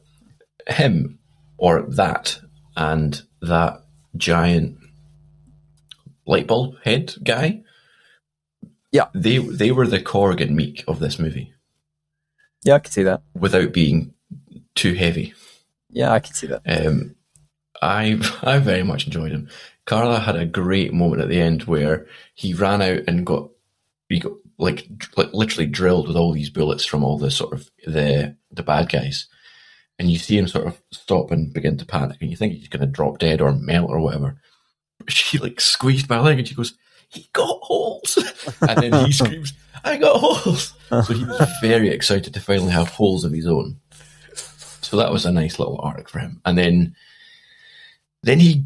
[0.69, 1.19] Him
[1.57, 2.41] or that
[2.77, 3.85] and that
[4.17, 4.79] giant
[6.27, 7.63] light bulb head guy.
[8.91, 9.09] Yeah.
[9.15, 11.53] they they were the Korg and Miek of this movie
[12.65, 13.23] yeah, I can see that.
[13.35, 14.15] without being
[14.75, 15.35] too heavy.
[15.91, 16.63] Yeah, I can see that.
[16.67, 17.15] Um,
[17.81, 19.49] I I very much enjoyed him.
[19.87, 23.49] Carla had a great moment at the end where he ran out and got
[24.09, 27.71] he got like, like literally drilled with all these bullets from all the sort of
[27.87, 29.27] the the bad guys,
[29.99, 32.69] and you see him sort of stop and begin to panic, and you think he's
[32.69, 34.41] going to drop dead or melt or whatever.
[35.09, 36.75] She like squeezed my leg, and she goes,
[37.09, 38.19] "He got holes,"
[38.61, 39.53] and then he screams,
[39.85, 43.81] "I got holes!" So he was very excited to finally have holes of his own.
[44.83, 46.41] So that was a nice little arc for him.
[46.45, 46.97] And then
[48.23, 48.65] then he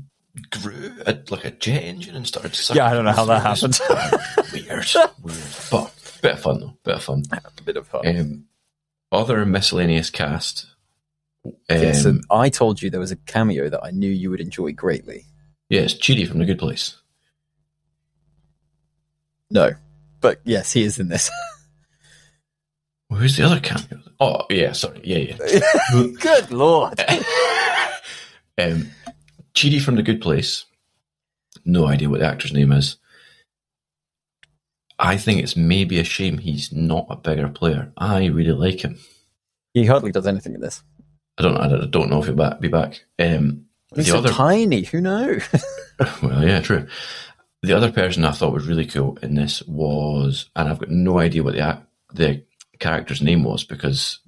[0.51, 3.43] grew a, like a jet engine and started sucking Yeah, I don't know how that
[3.43, 3.79] happened.
[4.53, 4.87] weird,
[5.23, 5.39] weird.
[5.71, 7.23] But bit of fun though, bit of fun.
[7.33, 8.07] a bit of fun.
[8.07, 8.45] Um,
[9.11, 10.67] other miscellaneous cast.
[11.45, 14.41] Um, Okay, so I told you there was a cameo that I knew you would
[14.41, 15.27] enjoy greatly.
[15.69, 16.97] yes, Chidi from The Good Place.
[19.51, 19.73] No,
[20.21, 21.31] but yes, he is in this.
[23.11, 24.01] Well, who's the other cameo?
[24.21, 25.03] Oh, yeah, sorry.
[25.05, 26.07] Yeah, yeah.
[26.19, 26.99] Good lord!
[28.57, 28.87] um,
[29.55, 30.65] Chidi from The Good Place.
[31.65, 32.97] No idea what the actor's name is.
[34.99, 37.93] I think it's maybe a shame he's not a bigger player.
[37.97, 38.99] I really like him.
[39.75, 40.83] He hardly does anything in this.
[41.39, 41.57] I don't.
[41.57, 43.05] I don't know if he'll be back.
[43.19, 44.83] Um, He's the so other, tiny.
[44.85, 45.43] Who knows?
[46.23, 46.87] well, yeah, true.
[47.63, 51.19] The other person I thought was really cool in this was, and I've got no
[51.19, 51.83] idea what the
[52.13, 52.45] the
[52.79, 54.19] character's name was because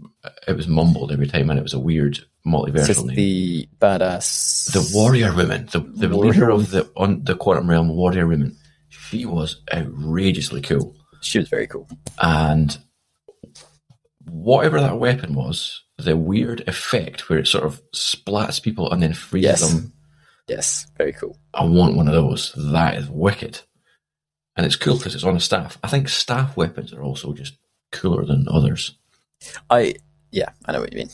[0.47, 3.17] it was mumbled every time, and it was a weird multiversal Just name.
[3.17, 4.73] the badass.
[4.73, 8.57] the warrior woman, the, the Warrior leader of the on the quantum realm warrior woman.
[8.89, 11.89] She was outrageously cool, She was very cool.
[12.21, 12.77] and
[14.27, 19.15] whatever that weapon was, the weird effect where it sort of splats people and then
[19.15, 19.73] freezes Yes.
[19.73, 19.93] them.
[20.49, 21.39] Yes, very cool.
[21.55, 22.53] I want one of those.
[22.57, 23.61] That is wicked,
[24.57, 25.79] and it's cool because it's on a staff.
[25.83, 27.55] I think staff weapons are also just
[27.93, 28.95] cooler than others.
[29.71, 29.95] I
[30.33, 31.11] yeah, I know what you mean.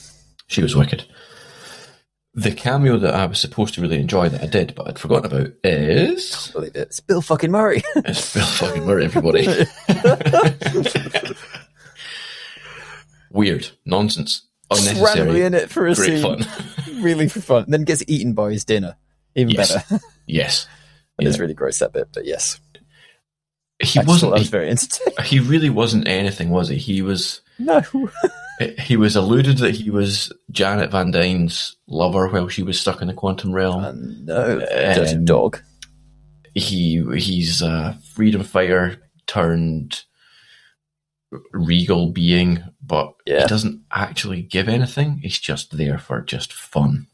[0.50, 1.04] She was wicked.
[2.34, 5.26] The cameo that I was supposed to really enjoy that I did, but I'd forgotten
[5.32, 6.80] about is Believe it.
[6.82, 7.82] It's Bill fucking Murray.
[7.96, 9.46] It's Bill fucking Murray, everybody.
[13.30, 13.68] Weird.
[13.84, 14.42] Nonsense.
[14.70, 14.90] randomly
[15.42, 15.42] Unnecessary.
[15.42, 16.22] in it for a Great scene.
[16.22, 16.46] fun.
[17.02, 17.64] really for fun.
[17.64, 18.96] And then gets eaten by his dinner.
[19.36, 19.72] Even Yes.
[19.72, 20.00] better.
[20.26, 20.66] yes.
[21.18, 21.42] And It is Yeah.
[21.42, 22.58] really gross that bit, but yes.
[23.80, 24.32] he I just thought wasn't.
[24.32, 25.24] that was very entertaining.
[25.24, 26.76] he really wasn't anything, was he?
[26.76, 27.40] He was.
[27.58, 27.82] No.
[28.78, 33.08] He was alluded that he was Janet Van Dyne's lover while she was stuck in
[33.08, 33.82] the quantum realm.
[33.84, 34.58] Uh, no.
[34.60, 35.60] Dirty Um, dog.
[36.54, 38.96] he he's a freedom fighter
[39.26, 40.02] turned
[41.52, 43.42] regal being, but Yeah.
[43.42, 45.18] he doesn't actually give anything.
[45.22, 47.06] He's just there for just fun.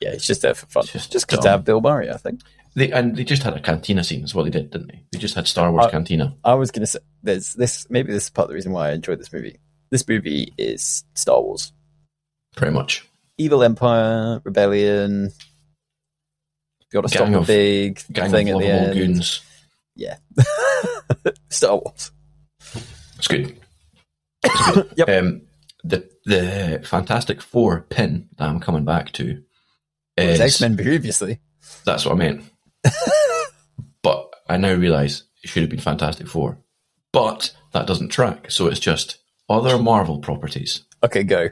[0.00, 0.84] Yeah, he's just there for fun.
[0.86, 2.40] Just Just to have Bill Murray, I think.
[2.76, 4.24] They and they just had a cantina scene.
[4.24, 5.02] Is what they did, didn't they?
[5.12, 8.12] They just had Star Wars Uh, cantina, I was going to say, there's this, maybe
[8.12, 9.58] this is part of the reason why I enjoyed this movie.
[9.90, 11.72] This movie is Star Wars.
[12.56, 13.06] pretty much.
[13.38, 15.32] Evil Empire, Rebellion,
[16.92, 18.94] got to stop the big Kang thing of at the end.
[18.94, 19.42] goons.
[19.96, 20.16] Yeah.
[21.50, 22.12] Star Wars.
[23.18, 23.58] It's good.
[24.96, 25.08] Yep.
[25.08, 25.42] Um,
[25.82, 29.42] the the Fantastic Four pin that I'm coming back to
[30.16, 31.40] is X Men previously.
[31.84, 32.44] That's what I meant.
[34.02, 36.58] but I now realise it should have been Fantastic Four.
[37.12, 39.18] But that doesn't track, so it's just
[39.48, 41.50] other Marvel properties, Okay, go.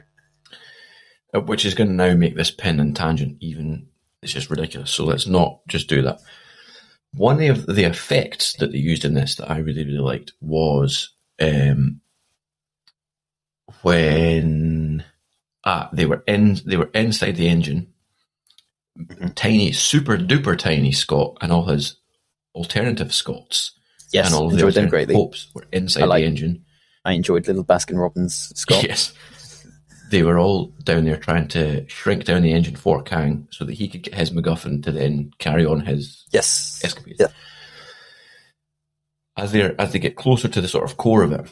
[1.33, 3.87] uh, which is going to now make this pin and tangent even.
[4.21, 4.91] It's just ridiculous.
[4.91, 6.19] So let's not just do that.
[7.13, 11.09] One of the effects that they used in this that I really, really liked was
[11.39, 11.99] um,
[13.81, 15.03] when
[15.63, 17.87] ah, they were in they were inside the engine
[18.97, 19.33] Mhm.
[19.35, 21.95] tiny, super duper tiny Scott and all his
[22.53, 23.71] alternative Scotts
[24.11, 25.15] Yes, and all of the enjoyed them alternative greatly.
[25.15, 26.62] Popes were inside like- the engine.
[27.05, 28.83] I enjoyed little Baskin Robbins Scott.
[28.83, 29.13] Yes.
[30.09, 33.73] They were all down there trying to shrink down the engine for Kang so that
[33.73, 36.79] he could get his MacGuffin to then carry on his Yes.
[36.83, 37.19] escapades.
[37.19, 37.27] Yeah.
[39.35, 41.49] As they as they get closer to the sort of core of it,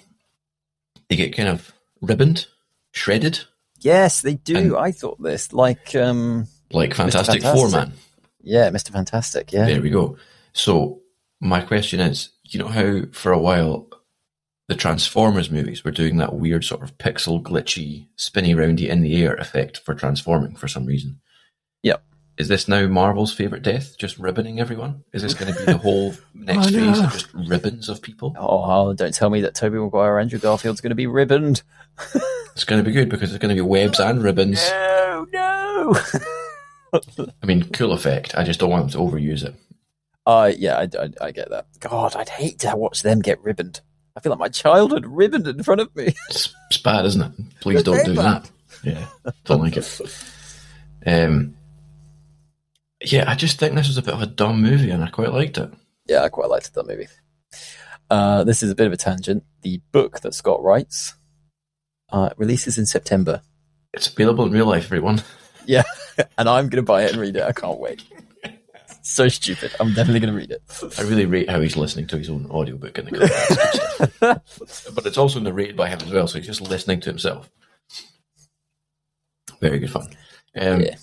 [1.10, 2.48] they get kind of ribboned,
[2.92, 3.40] shredded,
[3.84, 4.78] Yes, they do.
[4.78, 5.54] I thought this.
[5.54, 7.60] Like, um, like Fantastic, Fantastic.
[7.60, 7.94] Four Man.
[8.44, 8.92] yeah, Mr.
[8.92, 9.52] Fantastic.
[9.52, 9.66] Yeah.
[9.66, 10.18] There we go.
[10.54, 11.02] So
[11.40, 13.88] my question is, you know how for a while
[14.72, 19.22] the Transformers movies were doing that weird sort of pixel glitchy, spinny roundy in the
[19.22, 21.20] air effect for transforming for some reason.
[21.84, 22.02] Yep.
[22.38, 23.98] Is this now Marvel's favorite death?
[23.98, 25.04] Just ribboning everyone?
[25.12, 26.94] Is this going to be the whole next Oh, no.
[26.94, 28.34] phase of just ribbons of people?
[28.40, 31.64] Oh, don't tell me that Tobey Maguire and Andrew Garfield's going to be ribboned.
[32.54, 34.60] It's going to be good because it's going to be webs and ribbons.
[34.70, 35.96] No, no.
[37.42, 38.36] I mean, cool effect.
[38.36, 39.56] I just don't want them to overuse it.
[40.26, 41.68] Uh, yeah, I, I, I get that.
[41.80, 43.80] God, I'd hate to watch them get ribboned.
[44.16, 46.14] I feel like my childhood ribboned in front of me.
[46.30, 47.32] It's, it's bad, isn't it?
[47.62, 48.44] Please don't do bad.
[48.44, 48.52] that.
[48.84, 49.06] Yeah,
[49.46, 50.02] don't like it.
[51.06, 51.56] Um,
[53.04, 55.32] yeah, I just think this was a bit of a dumb movie, and I quite
[55.32, 55.72] liked it.
[56.08, 57.08] Yeah, I quite liked that movie.
[58.10, 59.44] Uh, this is a bit of a tangent.
[59.62, 61.16] The book that Scott writes
[62.12, 63.42] uh, releases in September,
[63.94, 65.24] It's available in real life, everyone.
[65.66, 65.84] Yeah,
[66.38, 67.44] and I'm going to buy it and read it.
[67.44, 68.04] I can't wait.
[69.16, 69.72] so stupid.
[69.80, 70.64] I'm definitely going to read it.
[70.98, 73.28] I really rate how he's listening to his own audiobook in the car.
[73.28, 74.96] That's good stuff.
[74.96, 77.50] but it's also narrated by him as well, so he's just listening to himself.
[79.60, 80.08] Very good fun.
[80.56, 80.96] Um, Yeah.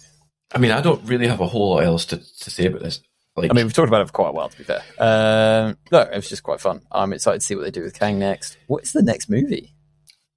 [0.55, 3.01] I mean, I don't really have a whole lot else to, to say about this.
[3.37, 4.83] Like, I mean, we've talked about it for quite a while, to be fair.
[4.99, 6.81] Um, no, it was just quite fun.
[6.91, 8.57] I'm excited to see what they do with Kang next.
[8.67, 9.75] What is the next movie?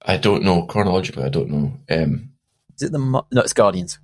[0.04, 1.24] I don't know chronologically.
[1.24, 1.72] I don't know.
[1.90, 2.32] Um,
[2.76, 3.40] Is it the Mo- no?
[3.40, 3.98] It's Guardians,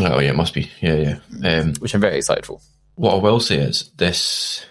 [0.00, 0.70] oh yeah, it must be.
[0.80, 1.58] Yeah, yeah.
[1.60, 2.60] Um, which I'm very excited for.
[2.94, 4.64] What I will say is this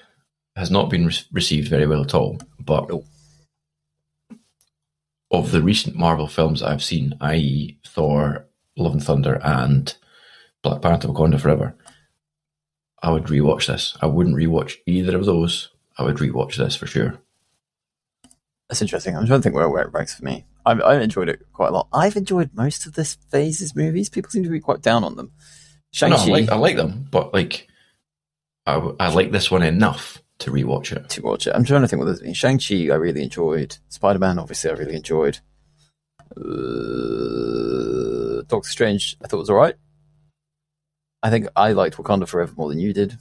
[0.55, 2.39] has not been re- received very well at all.
[2.59, 3.03] But No.
[5.31, 8.45] of the recent Marvel films I've seen, i.e., Thor,
[8.77, 9.95] Love and Thunder, and
[10.61, 11.75] Black Panther: Wakanda Forever,
[13.01, 13.97] I would rewatch this.
[14.01, 15.69] I wouldn't rewatch either of those.
[15.97, 17.17] I would rewatch this for sure.
[18.69, 19.15] That's interesting.
[19.15, 20.45] I'm trying to think where, where it ranks for me.
[20.65, 21.87] I've, I've enjoyed it quite a lot.
[21.93, 24.09] I've enjoyed most of this phase's movies.
[24.09, 25.31] People seem to be quite down on them.
[25.91, 27.67] Shang No, I like, I like them, but like,
[28.65, 31.09] I like this one enough to rewatch it.
[31.09, 31.53] to watch it.
[31.55, 32.33] I'm trying to think what there's been.
[32.33, 33.77] Shang Chi, I really enjoyed.
[33.89, 35.39] Spider Man, obviously, I really enjoyed.
[36.37, 39.75] Uh, Doctor Strange, I thought was all right.
[41.23, 43.17] I think I liked Wakanda Forever more than you did.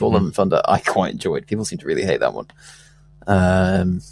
[0.00, 1.46] Love and Thunder, I quite enjoyed.
[1.46, 2.46] People seem to really hate that one.
[3.26, 4.02] Um,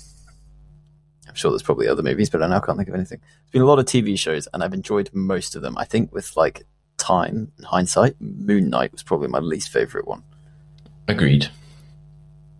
[1.34, 3.18] I'm sure there's probably other movies, but I now can't think of anything.
[3.20, 5.76] There's been a lot of TV shows, and I've enjoyed most of them.
[5.76, 6.64] I think with like
[6.96, 10.22] time and hindsight, Moon Knight was probably my least favorite one.
[11.08, 11.48] Agreed.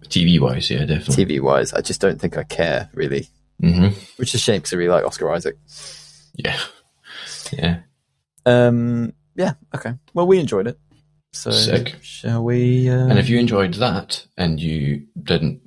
[0.09, 1.25] TV wise, yeah, definitely.
[1.25, 3.29] TV wise, I just don't think I care really,
[3.61, 5.57] hmm which is a shame because I really like Oscar Isaac.
[6.35, 6.59] Yeah,
[7.53, 7.79] yeah.
[8.45, 9.95] Um, yeah, okay.
[10.15, 10.81] Well, we enjoyed it.
[11.33, 11.95] So, Sick.
[12.03, 12.89] shall we?
[12.91, 15.63] Uh, And if you enjoyed that and you didn't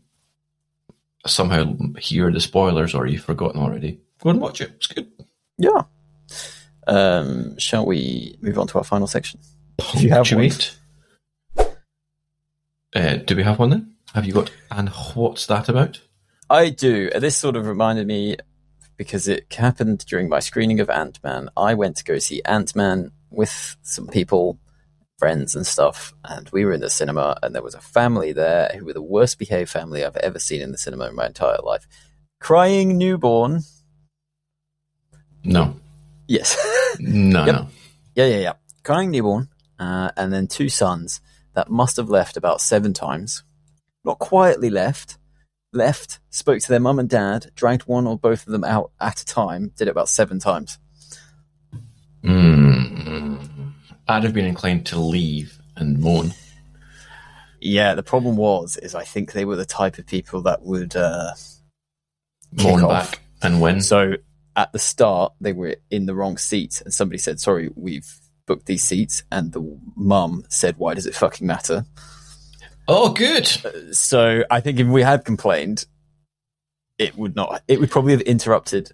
[1.28, 4.72] somehow hear the spoilers or you've forgotten already, go and watch it.
[4.78, 5.12] It's good.
[5.58, 5.84] yeah.
[6.88, 9.40] Um, shall we move on to our final section?
[9.80, 10.50] If you have one.
[12.96, 13.94] Uh, do we have one then?
[14.16, 16.02] Have you got, and what's that about?
[16.50, 17.10] I do.
[17.10, 18.38] This sort of reminded me
[18.96, 21.50] because it happened during my screening of Ant Man.
[21.56, 24.58] I went to go see Ant Man with some people,
[25.18, 28.72] friends and stuff, and we were in the cinema, and there was a family there
[28.78, 31.58] who were the worst behaved family I've ever seen in the cinema in my entire
[31.64, 31.88] life.
[32.40, 33.62] Crying newborn.
[35.44, 35.76] No.
[36.28, 36.58] Yes.
[37.00, 37.56] No, Yep.
[37.56, 37.68] no.
[38.16, 38.54] yeah, yeah, yeah.
[38.84, 41.22] Crying newborn, uh, and then two sons
[41.54, 43.44] that must have left about seven times.
[44.04, 45.18] Not quietly left.
[45.74, 49.22] Left, spoke to their mum and dad, dragged one or both of them out at
[49.22, 50.80] a time, did it about seven times.
[52.24, 53.37] Mm.
[54.08, 56.34] I'd have been inclined to leave and moan.
[57.60, 60.96] Yeah, the problem was, is I think they were the type of people that would.
[60.96, 61.34] Uh,
[62.52, 63.12] Moan off.
[63.12, 63.82] back and win.
[63.82, 64.14] so
[64.56, 68.10] at the start, they were in the wrong seats, and somebody said, "Sorry, we've
[68.46, 71.86] booked these seats," and the mum said, "Why does it fucking matter?"
[72.88, 73.46] Oh, good.
[73.94, 75.86] So I think if we had complained,
[76.98, 77.64] it would not.
[77.68, 78.92] It would probably have interrupted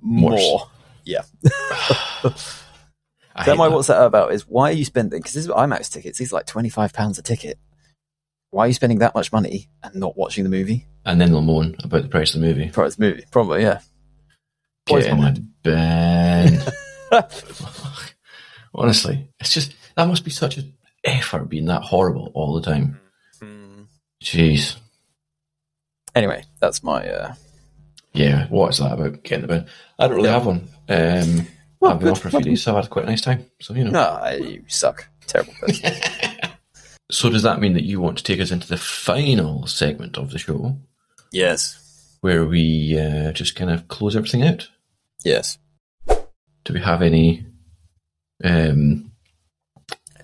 [0.00, 0.32] more.
[0.32, 0.62] Worse.
[1.04, 1.22] Yeah.
[3.38, 3.68] I Then hate why?
[3.68, 3.74] that.
[3.74, 4.32] What's that about?
[4.32, 5.20] Is why are you spending?
[5.20, 6.18] Because this is IMAX tickets.
[6.18, 7.58] These are like twenty five pounds a ticket.
[8.50, 10.86] Why are you spending that much money and not watching the movie?
[11.04, 12.70] And then they'll moan about the price of the movie.
[12.70, 13.24] Probably the movie.
[13.30, 13.80] Probably yeah.
[14.86, 16.60] Get in the bin.
[18.74, 20.74] Honestly, it's just that must be such an
[21.04, 23.00] effort being that horrible all the time.
[24.22, 24.76] Jeez.
[26.14, 27.06] Anyway, that's my.
[27.08, 27.34] uh
[28.12, 29.66] Yeah, what is that about getting the bin?
[29.98, 30.34] I don't really Yeah.
[30.34, 30.68] have one.
[30.88, 31.46] Um,
[31.80, 33.46] Well, I've been off for a few days, so I've had quite a nice time.
[33.60, 33.90] So you know.
[33.90, 35.08] No, you suck.
[35.26, 35.54] Terrible.
[37.10, 40.30] So does that mean that you want to take us into the final segment of
[40.30, 40.76] the show,
[41.32, 42.16] yes.
[42.20, 44.68] where we uh, just kind of close everything out?
[45.24, 45.56] Yes.
[46.06, 47.46] Do we have any
[48.44, 49.10] um,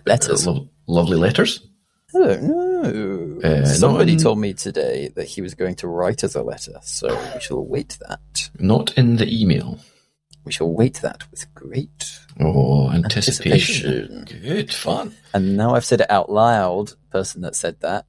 [0.05, 0.47] Letters.
[0.47, 1.67] lo- lovely letters?
[2.15, 3.41] I don't know.
[3.43, 6.79] Uh, Somebody in- told me today that he was going to write us a letter,
[6.83, 8.51] so we shall await that.
[8.59, 9.79] Not in the email.
[10.45, 12.19] We shall wait that with great.
[12.41, 14.19] Oh, anticipation.
[14.21, 14.43] Anticipation.
[14.43, 15.15] Good fun.
[15.33, 18.07] And now I've said it out loud, person that said that,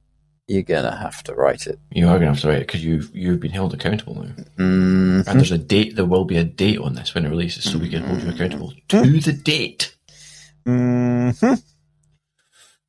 [0.48, 1.78] you're gonna have to write it.
[1.90, 4.32] You are going to have to write it because you've you've been held accountable now,
[4.58, 5.96] Mm, and there's a date.
[5.96, 8.30] There will be a date on this when it releases, so we can hold you
[8.30, 9.96] accountable to the date.
[10.64, 11.30] hmm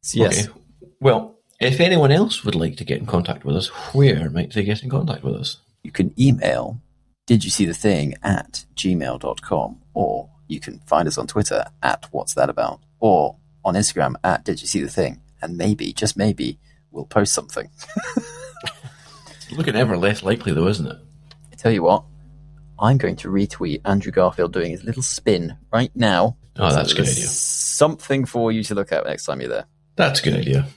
[0.02, 0.60] So yes, Okay.
[1.00, 4.64] Well, if anyone else would like to get in contact with us, where might they
[4.64, 5.58] get in contact with us?
[5.84, 6.82] you can email
[7.28, 12.08] did you see the thing at gmail.com or you can find us on Twitter at
[12.12, 16.18] what's that about or on Instagram at did you see the thing and maybe, just
[16.18, 16.58] maybe,
[16.92, 17.70] we'll post something.
[19.52, 20.98] Looking ever less likely, though, isn't it?
[21.52, 22.04] I tell you what,
[22.80, 26.38] I'm going to retweet Andrew Garfield doing his little spin right now.
[26.58, 27.26] Oh, that's a good idea.
[27.26, 29.66] Something for you to look at next time you're there.
[29.96, 30.68] That's a good idea.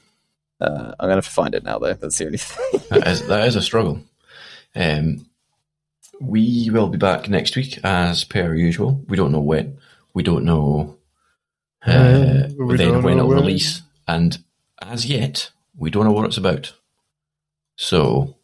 [0.61, 1.95] Uh, I'm going to have to find it now, though.
[1.95, 2.81] That's the only thing.
[2.91, 4.03] That is, that is a struggle.
[4.75, 5.27] Um,
[6.21, 9.03] we will be back next week as per usual.
[9.09, 9.79] We don't know when.
[10.15, 10.97] We don't know
[11.87, 13.39] uh, Uh, we then don't when know it'll when.
[13.39, 13.83] release.
[14.07, 14.39] And
[14.83, 16.75] as yet, we don't know what it's about.
[17.77, 18.37] So,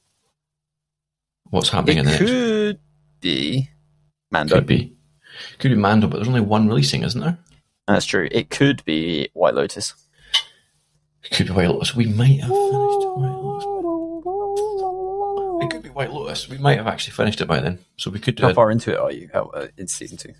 [1.50, 2.30] what's happening in the it next?
[2.30, 2.78] could
[3.20, 3.70] be
[4.30, 4.54] Mando.
[4.56, 4.96] Could be.
[5.58, 7.36] Could be Mando, but there's only one releasing, isn't there?
[7.86, 8.28] That's true.
[8.32, 9.92] It could be White Lotus.
[11.30, 11.94] Could be White Lotus.
[11.94, 13.64] We might have finished White Lotus.
[15.96, 16.46] White Lotus.
[16.46, 17.78] We might have actually finished it by then.
[17.96, 19.30] So we could do How far into it are you?
[19.32, 20.34] How, uh, in season two?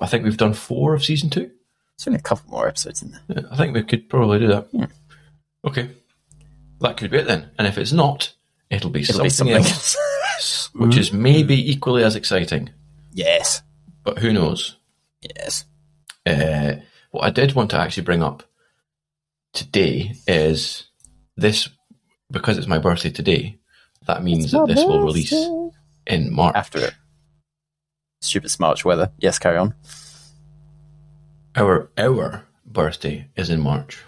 [0.00, 1.50] I think we've done four of season two.
[1.96, 3.20] It's only a couple more episodes in there.
[3.28, 4.64] Yeah, I think we could probably do that.
[4.68, 4.84] Hmm.
[5.66, 5.90] Okay.
[6.80, 7.50] That could be it then.
[7.58, 8.32] And if it's not,
[8.70, 9.96] it'll be, It'll something, be something else,
[10.36, 10.70] else.
[10.74, 12.70] which is maybe equally as exciting.
[13.12, 13.60] yes.
[14.02, 14.76] But who knows?
[15.20, 15.66] Yes.
[16.24, 16.76] Uh,
[17.10, 18.42] what I did want to actually bring up
[19.52, 20.86] today is
[21.36, 21.68] this
[22.30, 23.58] because it's my birthday today.
[24.06, 25.32] That means that this will release
[26.06, 26.54] in March.
[26.56, 26.94] After it.
[28.20, 29.10] Stupid March weather.
[29.18, 29.74] Yes, carry on.
[31.56, 33.98] Our our birthday is in March.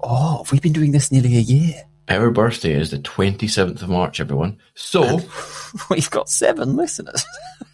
[0.00, 1.84] Oh, we've been doing this nearly a year?
[2.08, 4.20] Our birthday is the twenty seventh of March.
[4.20, 4.58] Everyone.
[4.74, 5.20] So
[5.90, 7.24] We've got seven listeners.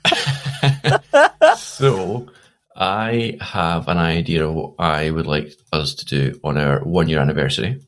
[1.57, 2.29] so
[2.77, 7.09] I have an idea of what I would like us to do on our one
[7.09, 7.81] year anniversary.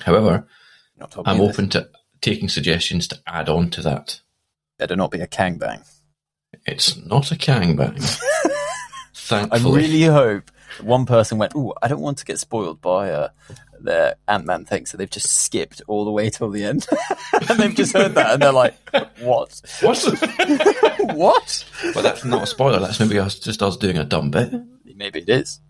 [0.00, 0.46] However,
[0.98, 1.50] Not told me I'm this.
[1.50, 1.88] open to
[2.24, 4.20] taking suggestions to add on to that.
[4.78, 5.82] Better not be a Kang Bang.
[6.66, 7.98] It's not a gangbang.
[8.44, 8.50] I
[9.14, 9.82] Thankfully.
[9.82, 10.50] really hope
[10.82, 13.28] one person went, "Oh, I don't want to get spoiled by uh,
[13.80, 16.86] their Ant Man thing," so they've just skipped all the way till the end,
[17.48, 18.74] and they've just heard that, and they're like,
[19.20, 19.60] "What?
[19.80, 19.98] What?
[21.14, 21.64] what?"
[21.94, 22.80] But that's not a spoiler.
[22.80, 24.52] That's maybe us, just us doing a dumb bit.
[24.96, 25.60] Maybe it is.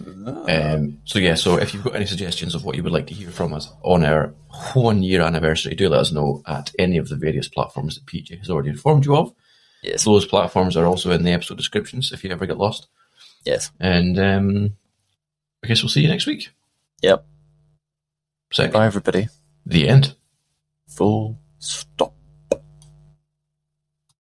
[0.00, 3.14] Um, so yeah, so if you've got any suggestions of what you would like to
[3.14, 4.34] hear from us on our
[4.74, 8.38] one year anniversary, do let us know at any of the various platforms that PJ
[8.38, 9.34] has already informed you of.
[9.82, 10.04] Yes.
[10.04, 12.88] Those platforms are also in the episode descriptions if you ever get lost.
[13.44, 13.70] Yes.
[13.80, 14.76] And um,
[15.62, 16.50] I guess we'll see you next week.
[17.02, 17.26] Yep.
[18.52, 18.72] Sick.
[18.72, 19.28] Bye, everybody.
[19.66, 20.14] The end.
[20.88, 22.14] Full stop.